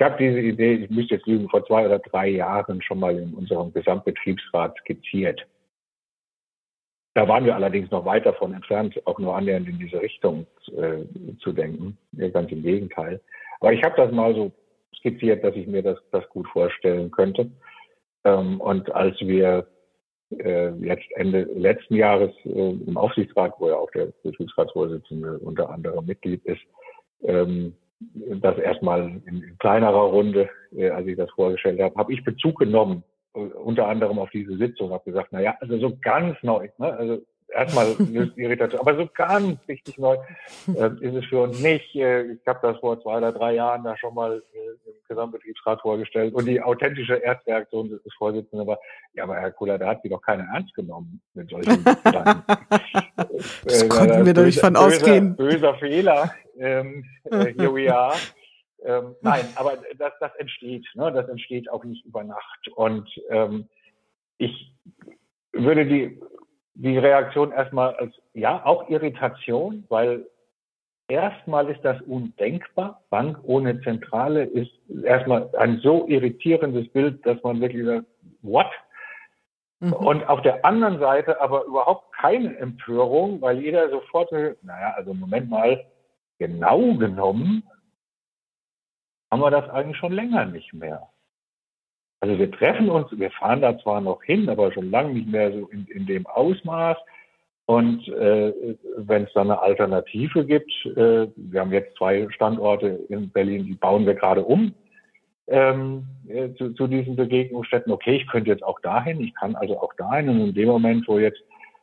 [0.00, 3.18] ich habe diese Idee, ich müsste jetzt lügen, vor zwei oder drei Jahren schon mal
[3.18, 5.46] in unserem Gesamtbetriebsrat skizziert.
[7.12, 11.04] Da waren wir allerdings noch weit davon entfernt, auch nur annähernd in diese Richtung äh,
[11.40, 11.98] zu denken.
[12.32, 13.20] Ganz im Gegenteil.
[13.60, 14.52] Aber ich habe das mal so
[14.96, 17.50] skizziert, dass ich mir das, das gut vorstellen könnte.
[18.24, 19.66] Ähm, und als wir
[20.30, 26.06] äh, jetzt Ende letzten Jahres äh, im Aufsichtsrat, wo ja auch der Betriebsratsvorsitzende unter anderem
[26.06, 26.62] Mitglied ist,
[27.22, 27.74] ähm,
[28.40, 32.58] das erstmal in, in kleinerer Runde, äh, als ich das vorgestellt habe, habe ich Bezug
[32.58, 36.68] genommen, äh, unter anderem auf diese Sitzung, habe gesagt, na ja, also so ganz neu,
[36.78, 36.92] ne?
[36.92, 37.22] also
[37.54, 37.94] erstmal
[38.36, 40.16] Irritation, aber so ganz richtig neu
[40.68, 41.94] äh, ist es für uns nicht.
[41.94, 45.80] Äh, ich habe das vor zwei oder drei Jahren da schon mal äh, im Gesamtbetriebsrat
[45.80, 48.78] vorgestellt und die authentische Erstreaktion des Vorsitzenden war,
[49.14, 52.42] ja, aber Herr Kuller, da hat sie doch keiner ernst genommen mit solchen Gedanken.
[53.64, 55.36] das konnten wir doch nicht von ausgehen.
[55.36, 56.30] Böser Fehler
[56.60, 58.14] ähm, äh, here we are.
[58.82, 61.12] Ähm, nein, aber das, das entsteht, ne?
[61.12, 62.68] das entsteht auch nicht über Nacht.
[62.74, 63.68] Und ähm,
[64.38, 64.74] ich
[65.52, 66.20] würde die,
[66.82, 70.26] die Reaktion erstmal als, ja, auch Irritation, weil
[71.08, 73.02] erstmal ist das undenkbar.
[73.10, 74.72] Bank ohne Zentrale ist
[75.04, 78.06] erstmal ein so irritierendes Bild, dass man wirklich sagt,
[78.40, 78.70] what?
[79.80, 79.92] Mhm.
[79.92, 85.50] Und auf der anderen Seite aber überhaupt keine Empörung, weil jeder sofort, naja, also Moment
[85.50, 85.84] mal,
[86.38, 87.62] genau genommen
[89.30, 91.10] haben wir das eigentlich schon länger nicht mehr.
[92.20, 95.52] Also wir treffen uns, wir fahren da zwar noch hin, aber schon lange nicht mehr
[95.52, 96.98] so in, in dem Ausmaß.
[97.66, 98.52] Und äh,
[98.96, 103.74] wenn es dann eine Alternative gibt, äh, wir haben jetzt zwei Standorte in Berlin, die
[103.74, 104.74] bauen wir gerade um
[105.50, 107.92] ähm, äh, zu, zu diesen Begegnungsstätten.
[107.92, 110.28] Okay, ich könnte jetzt auch dahin, ich kann also auch dahin.
[110.28, 111.42] Und in dem Moment, wo jetzt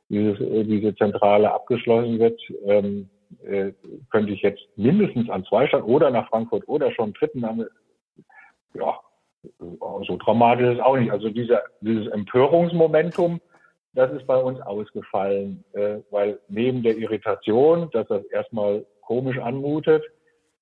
[0.09, 3.09] dieses, äh, diese Zentrale abgeschlossen wird, ähm,
[3.45, 3.73] äh,
[4.09, 7.69] könnte ich jetzt mindestens an zwei Standorten oder nach Frankfurt oder schon dritten Name,
[8.73, 8.99] ja,
[9.59, 11.11] so dramatisch ist es auch nicht.
[11.11, 13.41] Also dieser, dieses Empörungsmomentum,
[13.93, 20.03] das ist bei uns ausgefallen, äh, weil neben der Irritation, dass das erstmal komisch anmutet,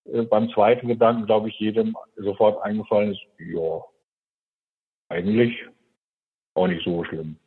[0.06, 3.84] äh, beim zweiten Gedanken, glaube ich, jedem sofort eingefallen ist, ja,
[5.10, 5.54] eigentlich
[6.54, 7.38] auch nicht so schlimm.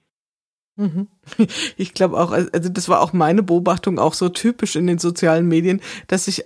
[0.77, 1.09] Mhm.
[1.77, 5.49] Ich glaube auch, also das war auch meine Beobachtung, auch so typisch in den sozialen
[5.49, 6.45] Medien, dass sich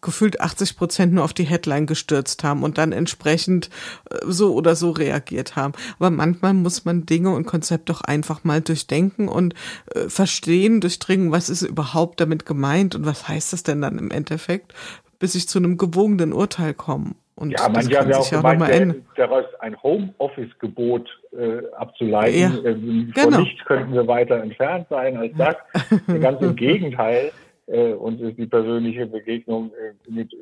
[0.00, 3.70] gefühlt 80 Prozent nur auf die Headline gestürzt haben und dann entsprechend
[4.10, 5.74] äh, so oder so reagiert haben.
[5.98, 9.54] Aber manchmal muss man Dinge und Konzepte doch einfach mal durchdenken und
[9.94, 14.10] äh, verstehen, durchdringen, was ist überhaupt damit gemeint und was heißt das denn dann im
[14.10, 14.74] Endeffekt,
[15.18, 17.12] bis ich zu einem gewogenen Urteil komme.
[17.34, 22.38] Und ja, manche haben ja auch gemeint, der, daraus ein Homeoffice-Gebot äh, abzuleiten.
[22.38, 23.40] Ja, äh, von genau.
[23.40, 25.56] nichts könnten wir weiter entfernt sein als das.
[26.20, 27.32] Ganz im Gegenteil.
[27.66, 30.32] Äh, uns ist die persönliche Begegnung äh, mit,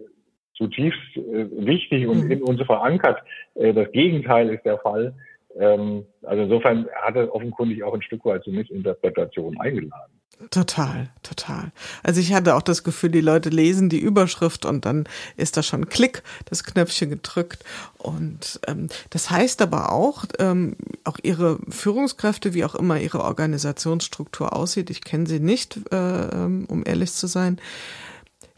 [0.54, 2.30] zutiefst äh, wichtig und mhm.
[2.30, 3.22] in uns verankert.
[3.54, 5.14] Äh, das Gegenteil ist der Fall.
[5.56, 10.19] Ähm, also insofern hat er offenkundig auch ein Stück weit zu Missinterpretation eingeladen.
[10.48, 11.70] Total, total.
[12.02, 15.62] Also ich hatte auch das Gefühl, die Leute lesen die Überschrift und dann ist da
[15.62, 17.62] schon Klick, das Knöpfchen gedrückt.
[17.98, 24.56] Und ähm, das heißt aber auch, ähm, auch ihre Führungskräfte, wie auch immer ihre Organisationsstruktur
[24.56, 25.96] aussieht, ich kenne sie nicht, äh,
[26.34, 27.60] um ehrlich zu sein,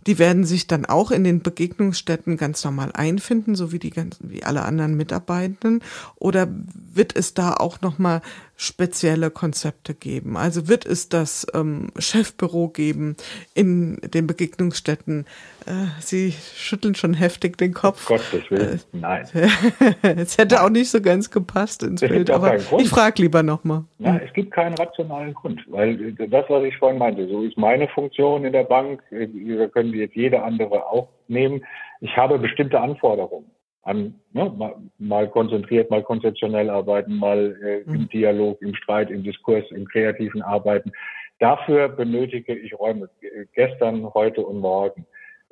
[0.06, 4.30] die werden sich dann auch in den Begegnungsstätten ganz normal einfinden, so wie die ganzen,
[4.30, 5.82] wie alle anderen Mitarbeitenden?
[6.16, 8.20] Oder wird es da auch nochmal
[8.56, 10.36] spezielle Konzepte geben?
[10.36, 13.16] Also wird es das ähm, Chefbüro geben
[13.54, 15.26] in den Begegnungsstätten?
[15.66, 18.06] Äh, Sie schütteln schon heftig den Kopf.
[18.06, 19.26] Gottes Willen, äh, nein.
[20.02, 20.64] es hätte nein.
[20.64, 23.84] auch nicht so ganz gepasst ins Bild, aber ich frage lieber nochmal.
[23.98, 27.88] Ja, es gibt keinen rationalen Grund, weil das, was ich vorhin meinte, so ist meine
[27.88, 31.64] Funktion in der Bank, äh, da können jetzt jede andere auch nehmen.
[32.00, 33.46] Ich habe bestimmte Anforderungen
[33.82, 38.08] an ne, mal, mal konzentriert, mal konzeptionell arbeiten, mal äh, im mhm.
[38.08, 40.92] Dialog, im Streit, im Diskurs, im kreativen Arbeiten.
[41.38, 43.10] Dafür benötige ich Räume
[43.54, 45.06] gestern, heute und morgen.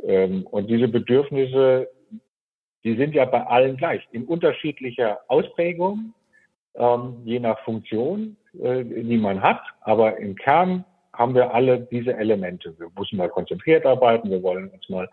[0.05, 1.89] Ähm, und diese Bedürfnisse,
[2.85, 6.15] die sind ja bei allen gleich, in unterschiedlicher Ausprägung,
[6.75, 9.61] ähm, je nach Funktion, äh, die man hat.
[9.81, 12.79] Aber im Kern haben wir alle diese Elemente.
[12.79, 15.09] Wir müssen mal konzentriert arbeiten, wir wollen uns mal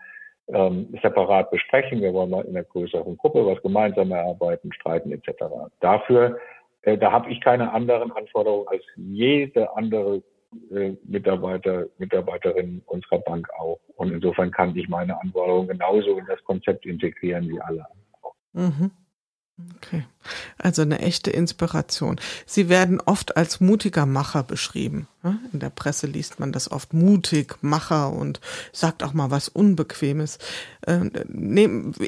[0.52, 5.44] ähm, separat besprechen, wir wollen mal in einer größeren Gruppe was gemeinsam erarbeiten, streiten etc.
[5.80, 6.38] Dafür,
[6.82, 10.22] äh, da habe ich keine anderen Anforderungen als jede andere
[10.70, 13.78] äh, Mitarbeiter, Mitarbeiterin unserer Bank auch.
[13.96, 17.86] Und insofern kann ich meine Anforderungen genauso in das Konzept integrieren wie alle.
[18.52, 18.90] Mhm.
[19.76, 20.04] Okay.
[20.56, 22.20] Also eine echte Inspiration.
[22.46, 25.08] Sie werden oft als mutiger Macher beschrieben.
[25.52, 28.40] In der Presse liest man das oft mutig, Macher und
[28.72, 30.38] sagt auch mal was Unbequemes.
[30.82, 31.10] Äh,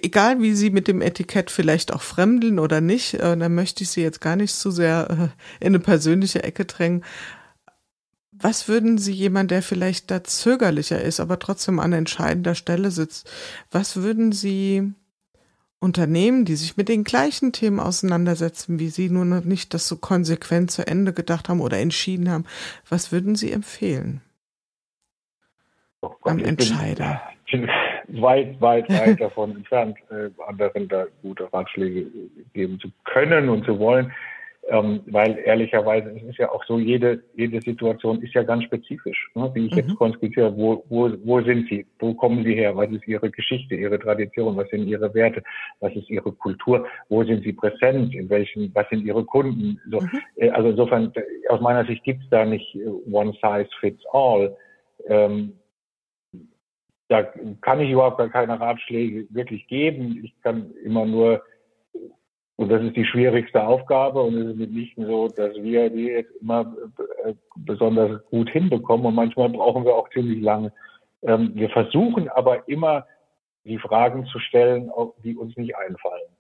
[0.02, 3.90] egal wie Sie mit dem Etikett vielleicht auch fremdeln oder nicht, äh, da möchte ich
[3.90, 7.04] Sie jetzt gar nicht zu sehr äh, in eine persönliche Ecke drängen.
[8.32, 13.28] Was würden Sie jemand, der vielleicht da zögerlicher ist, aber trotzdem an entscheidender Stelle sitzt,
[13.70, 14.94] was würden Sie
[15.80, 19.96] Unternehmen, die sich mit den gleichen Themen auseinandersetzen wie Sie, nur noch nicht das so
[19.96, 22.44] konsequent zu Ende gedacht haben oder entschieden haben,
[22.88, 24.20] was würden Sie empfehlen?
[26.02, 27.22] Oh Gott, Am Entscheider.
[27.50, 27.62] Bin,
[28.06, 32.06] bin weit, weit, weit davon entfernt, äh, anderen da gute Ratschläge
[32.52, 34.12] geben zu können und zu wollen.
[34.70, 39.28] Ähm, weil ehrlicherweise es ist ja auch so, jede, jede Situation ist ja ganz spezifisch,
[39.34, 39.50] ne?
[39.52, 39.78] wie ich mhm.
[39.78, 43.74] jetzt konskutiere, wo, wo, wo sind sie, wo kommen sie her, was ist ihre Geschichte,
[43.74, 45.42] ihre Tradition, was sind ihre Werte,
[45.80, 49.80] was ist ihre Kultur, wo sind sie präsent, in welchen, was sind ihre Kunden.
[49.90, 50.20] So, mhm.
[50.36, 51.12] Äh, also insofern,
[51.48, 54.56] aus meiner Sicht gibt es da nicht äh, one size fits all.
[55.08, 55.54] Ähm,
[57.08, 57.24] da
[57.60, 60.20] kann ich überhaupt gar keine Ratschläge wirklich geben.
[60.22, 61.42] Ich kann immer nur
[62.60, 66.36] und das ist die schwierigste Aufgabe und es ist mitnichten so, dass wir die jetzt
[66.42, 66.76] immer
[67.24, 70.70] äh, besonders gut hinbekommen und manchmal brauchen wir auch ziemlich lange.
[71.22, 73.06] Ähm, wir versuchen aber immer
[73.64, 74.90] die Fragen zu stellen,
[75.24, 76.36] die uns nicht einfallen.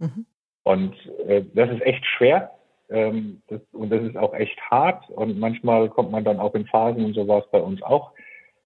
[0.00, 0.26] Mhm.
[0.64, 0.96] Und
[1.28, 2.50] äh, das ist echt schwer
[2.88, 3.40] ähm,
[3.70, 7.14] und das ist auch echt hart und manchmal kommt man dann auch in Phasen und
[7.14, 8.10] so war es bei uns auch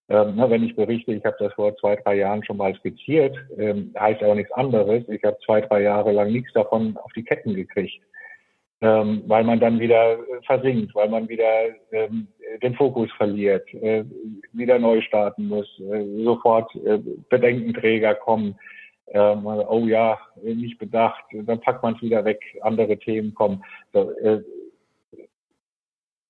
[0.08, 3.94] ähm, wenn ich berichte, ich habe das vor zwei, drei Jahren schon mal skizziert, ähm,
[3.98, 5.08] heißt aber nichts anderes.
[5.08, 8.02] Ich habe zwei, drei Jahre lang nichts davon auf die Ketten gekriegt,
[8.80, 12.26] ähm, weil man dann wieder äh, versinkt, weil man wieder ähm,
[12.62, 14.04] den Fokus verliert, äh,
[14.52, 16.98] wieder neu starten muss, äh, sofort äh,
[17.30, 18.56] Bedenkenträger kommen.
[19.08, 23.62] Ähm, oh ja, nicht bedacht, dann packt man es wieder weg, andere Themen kommen.
[23.92, 24.42] So, äh,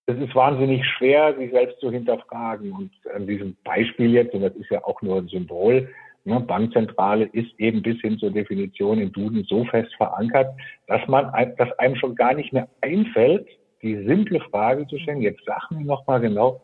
[0.07, 2.73] es ist wahnsinnig schwer, sich selbst zu hinterfragen.
[2.73, 5.89] Und an diesem Beispiel jetzt, und das ist ja auch nur ein Symbol,
[6.25, 10.55] ne, Bankzentrale ist eben bis hin zur Definition in Duden so fest verankert,
[10.89, 13.47] dass man, dass einem schon gar nicht mehr einfällt,
[13.83, 16.61] die simple Frage zu stellen, jetzt sagen wir nochmal genau,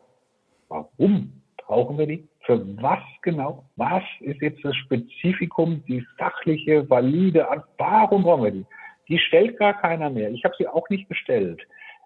[0.69, 2.27] warum brauchen wir die?
[2.41, 3.65] Für was genau?
[3.75, 7.45] Was ist jetzt das Spezifikum, die sachliche, valide,
[7.77, 8.65] warum brauchen wir die?
[9.07, 10.31] Die stellt gar keiner mehr.
[10.31, 11.61] Ich habe sie auch nicht gestellt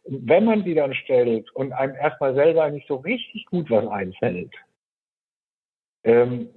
[0.06, 4.54] wenn man die dann stellt und einem erstmal selber nicht so richtig gut was einfällt,
[6.04, 6.50] ähm,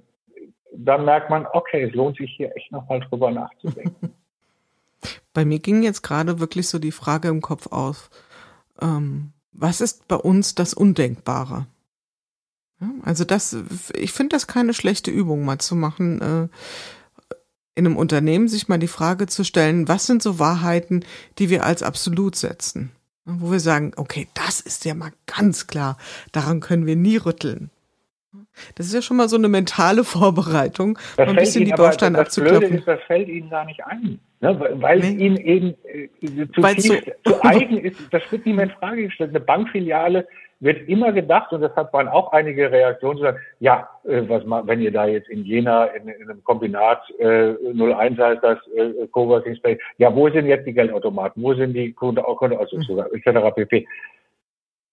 [0.73, 4.13] dann merkt man, okay, es lohnt sich hier echt nochmal drüber nachzudenken.
[5.33, 8.09] Bei mir ging jetzt gerade wirklich so die Frage im Kopf auf,
[8.81, 11.67] ähm, was ist bei uns das Undenkbare?
[12.79, 13.55] Ja, also das,
[13.95, 16.47] ich finde das keine schlechte Übung, mal zu machen, äh,
[17.75, 21.05] in einem Unternehmen sich mal die Frage zu stellen, was sind so Wahrheiten,
[21.37, 22.91] die wir als absolut setzen?
[23.27, 25.97] Wo wir sagen, okay, das ist ja mal ganz klar,
[26.31, 27.69] daran können wir nie rütteln.
[28.75, 32.17] Das ist ja schon mal so eine mentale Vorbereitung, das ein bisschen Ihnen, die Bausteine
[32.19, 32.81] abzuklopfen.
[32.85, 34.59] Das fällt Ihnen gar nicht ein, ne?
[34.75, 35.25] weil nee.
[35.25, 37.99] Ihnen eben äh, zu, viel, so zu eigen ist.
[38.11, 39.31] Das wird nie mehr in Frage gestellt.
[39.31, 40.27] Eine Bankfiliale
[40.59, 44.81] wird immer gedacht, und deshalb waren auch einige Reaktionen, zu sagen, ja, äh, was wenn
[44.81, 49.55] ihr da jetzt in Jena in, in einem Kombinat äh, 01 heißt das äh, Coworking
[49.55, 53.05] Space, ja, wo sind jetzt die Geldautomaten, wo sind die Konto, Konto also, mhm.
[53.13, 53.55] etc.
[53.55, 53.87] pp.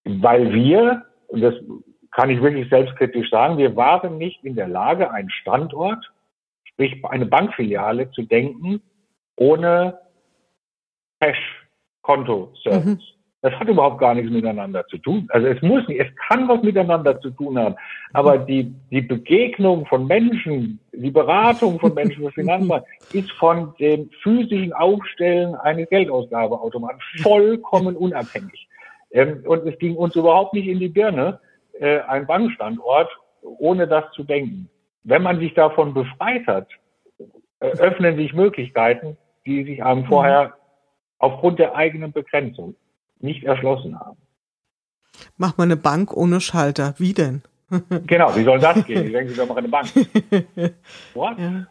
[0.04, 1.54] Weil wir, und das
[2.10, 6.12] kann ich wirklich selbstkritisch sagen, wir waren nicht in der Lage, einen Standort,
[6.64, 8.82] sprich eine Bankfiliale zu denken,
[9.36, 9.98] ohne
[11.20, 12.84] Cash-Konto-Service.
[12.84, 13.13] Mhm.
[13.44, 15.28] Das hat überhaupt gar nichts miteinander zu tun.
[15.28, 17.74] Also es muss nicht, es kann was miteinander zu tun haben.
[18.14, 24.08] Aber die, die Begegnung von Menschen, die Beratung von Menschen für Finanzmarkt ist von dem
[24.22, 28.66] physischen Aufstellen eines Geldausgabeautomaten vollkommen unabhängig.
[29.10, 31.38] Ähm, und es ging uns überhaupt nicht in die Birne,
[31.78, 33.10] äh, ein Bankstandort,
[33.42, 34.70] ohne das zu denken.
[35.02, 36.68] Wenn man sich davon befreit hat,
[37.60, 40.54] äh, öffnen sich Möglichkeiten, die sich einem vorher
[41.18, 42.74] aufgrund der eigenen Begrenzung
[43.24, 44.18] nicht erschlossen haben.
[45.36, 46.94] Mach mal eine Bank ohne Schalter.
[46.98, 47.42] Wie denn?
[48.06, 49.06] genau, wie soll das gehen?
[49.06, 49.88] Wie denken Sie mal eine Bank?
[51.14, 51.38] What?
[51.38, 51.66] Ja.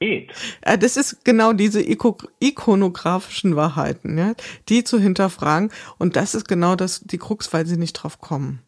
[0.00, 0.32] Geht.
[0.62, 4.34] Das ist genau diese ikonografischen Wahrheiten, ja,
[4.68, 5.70] die zu hinterfragen.
[5.98, 8.60] Und das ist genau das, die Krux, weil sie nicht drauf kommen.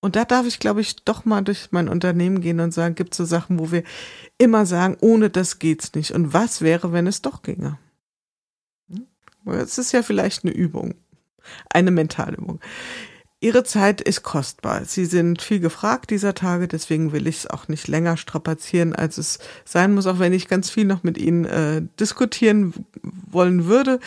[0.00, 3.12] Und da darf ich, glaube ich, doch mal durch mein Unternehmen gehen und sagen, gibt
[3.12, 3.84] es so Sachen, wo wir
[4.36, 6.10] immer sagen, ohne das geht's nicht.
[6.10, 7.78] Und was wäre, wenn es doch ginge?
[9.46, 10.94] Es ist ja vielleicht eine Übung,
[11.70, 12.60] eine Mentalübung.
[13.40, 14.84] Ihre Zeit ist kostbar.
[14.84, 19.18] Sie sind viel gefragt dieser Tage, deswegen will ich es auch nicht länger strapazieren, als
[19.18, 22.72] es sein muss, auch wenn ich ganz viel noch mit Ihnen äh, diskutieren
[23.02, 23.98] wollen würde.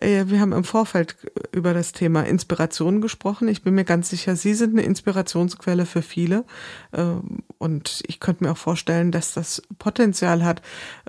[0.00, 1.16] Äh, wir haben im Vorfeld
[1.52, 3.48] über das Thema Inspiration gesprochen.
[3.48, 6.44] Ich bin mir ganz sicher, Sie sind eine Inspirationsquelle für viele.
[6.92, 10.62] Ähm, und ich könnte mir auch vorstellen, dass das Potenzial hat,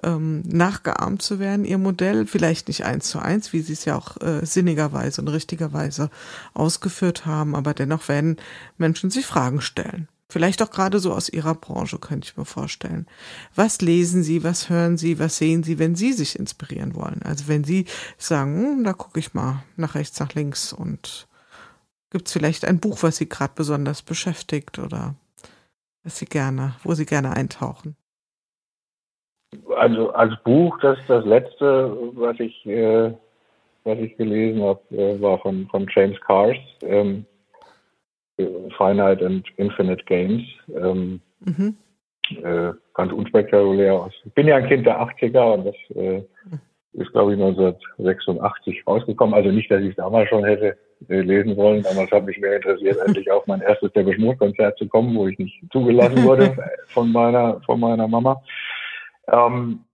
[0.03, 2.25] ähm, nachgeahmt zu werden, Ihr Modell.
[2.27, 6.09] Vielleicht nicht eins zu eins, wie Sie es ja auch äh, sinnigerweise und richtigerweise
[6.53, 7.55] ausgeführt haben.
[7.55, 8.38] Aber dennoch werden
[8.77, 10.07] Menschen sich Fragen stellen.
[10.28, 13.05] Vielleicht auch gerade so aus Ihrer Branche, könnte ich mir vorstellen.
[13.53, 17.21] Was lesen Sie, was hören Sie, was sehen Sie, wenn Sie sich inspirieren wollen?
[17.23, 17.86] Also wenn Sie
[18.17, 21.28] sagen, hm, da gucke ich mal nach rechts, nach links und
[22.09, 25.15] gibt es vielleicht ein Buch, was Sie gerade besonders beschäftigt oder
[26.03, 27.95] was Sie gerne, wo Sie gerne eintauchen?
[29.78, 33.13] Also als Buch, das das letzte, was ich, äh,
[33.84, 36.57] was ich gelesen habe, äh, war von, von James Cars.
[36.82, 37.26] Ähm,
[38.38, 40.43] Finite and Infinite Games.
[40.75, 41.75] Ähm, mhm.
[42.43, 44.13] äh, ganz unspektakulär aus.
[44.25, 46.23] Ich bin ja ein Kind der 80er und das äh,
[46.93, 49.36] ist, glaube ich, 1986 rausgekommen.
[49.36, 50.77] Also nicht, dass ich es damals schon hätte
[51.09, 51.83] äh, lesen wollen.
[51.83, 55.38] Damals hat mich mehr interessiert, endlich auf mein erstes Der Beschmutz-Konzert zu kommen, wo ich
[55.38, 56.55] nicht zugelassen wurde
[56.88, 58.41] von meiner, von meiner Mama.
[59.31, 59.84] Ähm,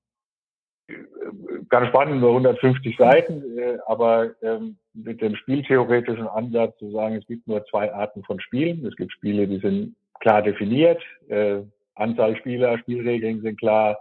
[1.70, 7.26] ganz spannend, nur 150 Seiten, äh, aber ähm, mit dem spieltheoretischen Ansatz zu sagen, es
[7.28, 8.86] gibt nur zwei Arten von Spielen.
[8.86, 11.62] Es gibt Spiele, die sind klar definiert, äh,
[11.96, 13.98] Anzahl Spieler, Spielregeln sind klar,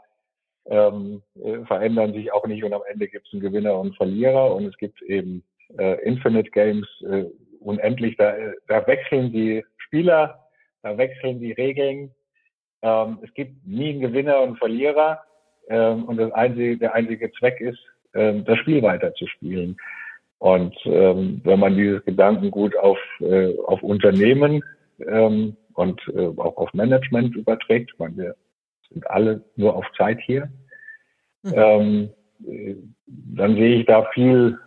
[0.66, 4.54] ähm, äh, verändern sich auch nicht und am Ende gibt es einen Gewinner und Verlierer
[4.54, 5.42] und es gibt eben
[5.78, 7.24] äh, Infinite Games äh,
[7.60, 8.34] unendlich, da,
[8.68, 10.46] da wechseln die Spieler,
[10.82, 12.10] da wechseln die Regeln.
[12.82, 15.20] Ähm, es gibt nie einen Gewinner und Verlierer
[15.68, 17.78] ähm, und das einzige, der einzige Zweck ist,
[18.14, 19.76] ähm, das Spiel weiterzuspielen.
[20.38, 24.62] Und ähm, wenn man dieses Gedankengut auf, äh, auf Unternehmen
[25.06, 28.34] ähm, und äh, auch auf Management überträgt, meine, wir
[28.88, 30.48] sind alle nur auf Zeit hier,
[31.42, 31.52] mhm.
[31.54, 32.10] ähm,
[33.06, 34.58] dann sehe ich da viel,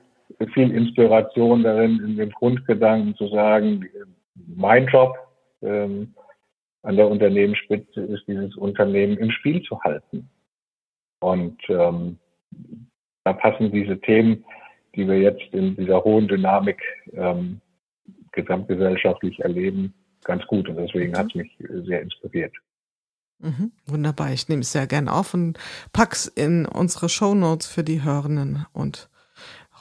[0.53, 3.83] viel Inspiration darin, in dem Grundgedanken zu sagen,
[4.55, 5.17] mein Job
[5.63, 6.13] ähm,
[6.83, 10.29] an der Unternehmensspitze ist, dieses Unternehmen im Spiel zu halten.
[11.23, 12.19] Und ähm,
[13.23, 14.43] da passen diese Themen
[14.95, 16.81] die wir jetzt in dieser hohen Dynamik
[17.13, 17.61] ähm,
[18.31, 19.93] gesamtgesellschaftlich erleben,
[20.23, 20.69] ganz gut.
[20.69, 21.51] Und deswegen hat es mich
[21.85, 22.53] sehr inspiriert.
[23.39, 24.31] Mhm, wunderbar.
[24.31, 25.57] Ich nehme es sehr gern auf und
[25.91, 29.09] pack's in unsere Show Notes für die Hörenden und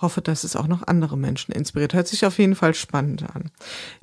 [0.03, 1.95] hoffe, dass es auch noch andere Menschen inspiriert.
[1.95, 3.51] Hört sich auf jeden Fall spannend an.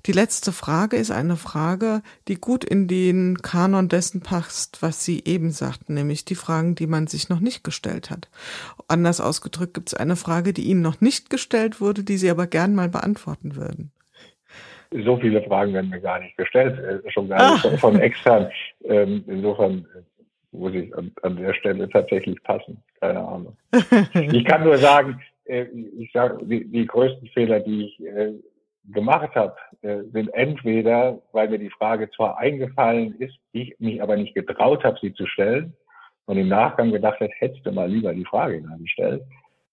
[0.06, 5.24] Die letzte Frage ist eine Frage, die gut in den Kanon dessen passt, was Sie
[5.26, 8.30] eben sagten, nämlich die Fragen, die man sich noch nicht gestellt hat.
[8.88, 12.48] Anders ausgedrückt gibt es eine Frage, die Ihnen noch nicht gestellt wurde, die Sie aber
[12.48, 13.92] gern mal beantworten würden.
[14.92, 17.78] So viele Fragen werden mir gar nicht gestellt, äh, schon gar nicht ah.
[17.78, 18.50] von extern.
[18.86, 19.86] Ähm, insofern
[20.52, 22.84] muss ich an der Stelle tatsächlich passen.
[23.00, 23.58] Keine Ahnung.
[24.14, 28.34] Ich kann nur sagen, äh, ich sage, die, die, größten Fehler, die ich äh,
[28.86, 34.16] gemacht habe, äh, sind entweder, weil mir die Frage zwar eingefallen ist, ich mich aber
[34.16, 35.74] nicht getraut habe, sie zu stellen
[36.26, 39.24] und im Nachgang gedacht hätte, hättest du mal lieber die Frage gestellt,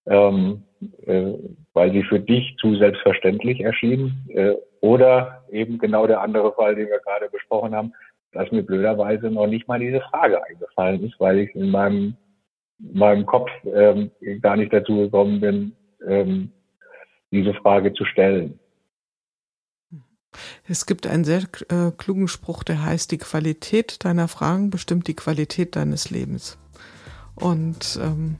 [0.07, 0.63] ähm,
[1.05, 1.33] äh,
[1.73, 6.87] weil sie für dich zu selbstverständlich erschien äh, oder eben genau der andere Fall, den
[6.87, 7.93] wir gerade besprochen haben,
[8.31, 12.15] dass mir blöderweise noch nicht mal diese Frage eingefallen ist, weil ich in meinem
[12.79, 14.11] meinem Kopf ähm,
[14.41, 15.75] gar nicht dazu gekommen bin,
[16.07, 16.51] ähm,
[17.31, 18.59] diese Frage zu stellen.
[20.67, 25.15] Es gibt einen sehr äh, klugen Spruch, der heißt, die Qualität deiner Fragen bestimmt die
[25.15, 26.59] Qualität deines Lebens.
[27.35, 28.35] Und ähm,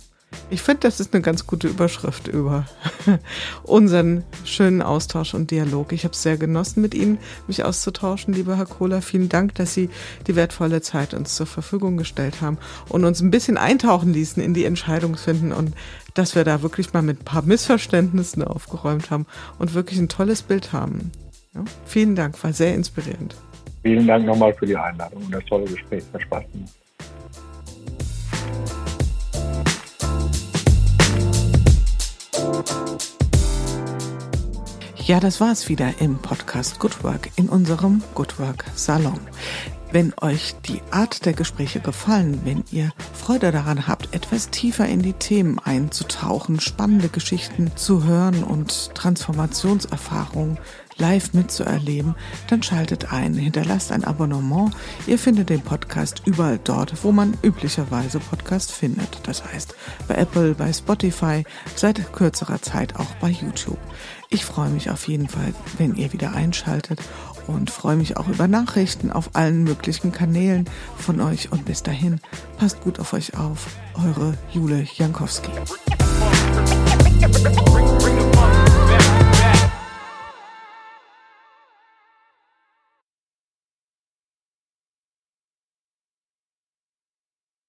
[0.50, 2.66] ich finde, das ist eine ganz gute Überschrift über
[3.64, 5.92] unseren schönen Austausch und Dialog.
[5.92, 7.18] Ich habe es sehr genossen, mit Ihnen
[7.48, 9.02] mich auszutauschen, lieber Herr Kohler.
[9.02, 9.90] Vielen Dank, dass Sie
[10.28, 12.58] die wertvolle Zeit uns zur Verfügung gestellt haben
[12.90, 15.74] und uns ein bisschen eintauchen ließen in die Entscheidungsfinden und
[16.14, 19.26] dass wir da wirklich mal mit ein paar Missverständnissen aufgeräumt haben
[19.60, 21.12] und wirklich ein tolles Bild haben.
[21.54, 23.36] Ja, vielen Dank, war sehr inspirierend.
[23.84, 26.04] Vielen Dank nochmal für die Einladung und das tolle Gespräch.
[26.14, 26.74] Hat Spaß gemacht.
[35.08, 39.20] Ja, das war's wieder im Podcast Good Work in unserem Good Work Salon.
[39.92, 45.02] Wenn euch die Art der Gespräche gefallen, wenn ihr Freude daran habt, etwas tiefer in
[45.02, 50.58] die Themen einzutauchen, spannende Geschichten zu hören und Transformationserfahrungen
[50.98, 52.16] live mitzuerleben,
[52.50, 54.72] dann schaltet ein, hinterlasst ein Abonnement.
[55.06, 59.20] Ihr findet den Podcast überall dort, wo man üblicherweise Podcast findet.
[59.24, 59.76] Das heißt
[60.08, 61.44] bei Apple, bei Spotify,
[61.76, 63.80] seit kürzerer Zeit auch bei YouTube.
[64.30, 67.00] Ich freue mich auf jeden Fall, wenn ihr wieder einschaltet
[67.48, 71.52] und freue mich auch über Nachrichten auf allen möglichen Kanälen von euch.
[71.52, 72.20] Und bis dahin,
[72.58, 73.68] passt gut auf euch auf.
[73.96, 75.52] Eure Jule Jankowski.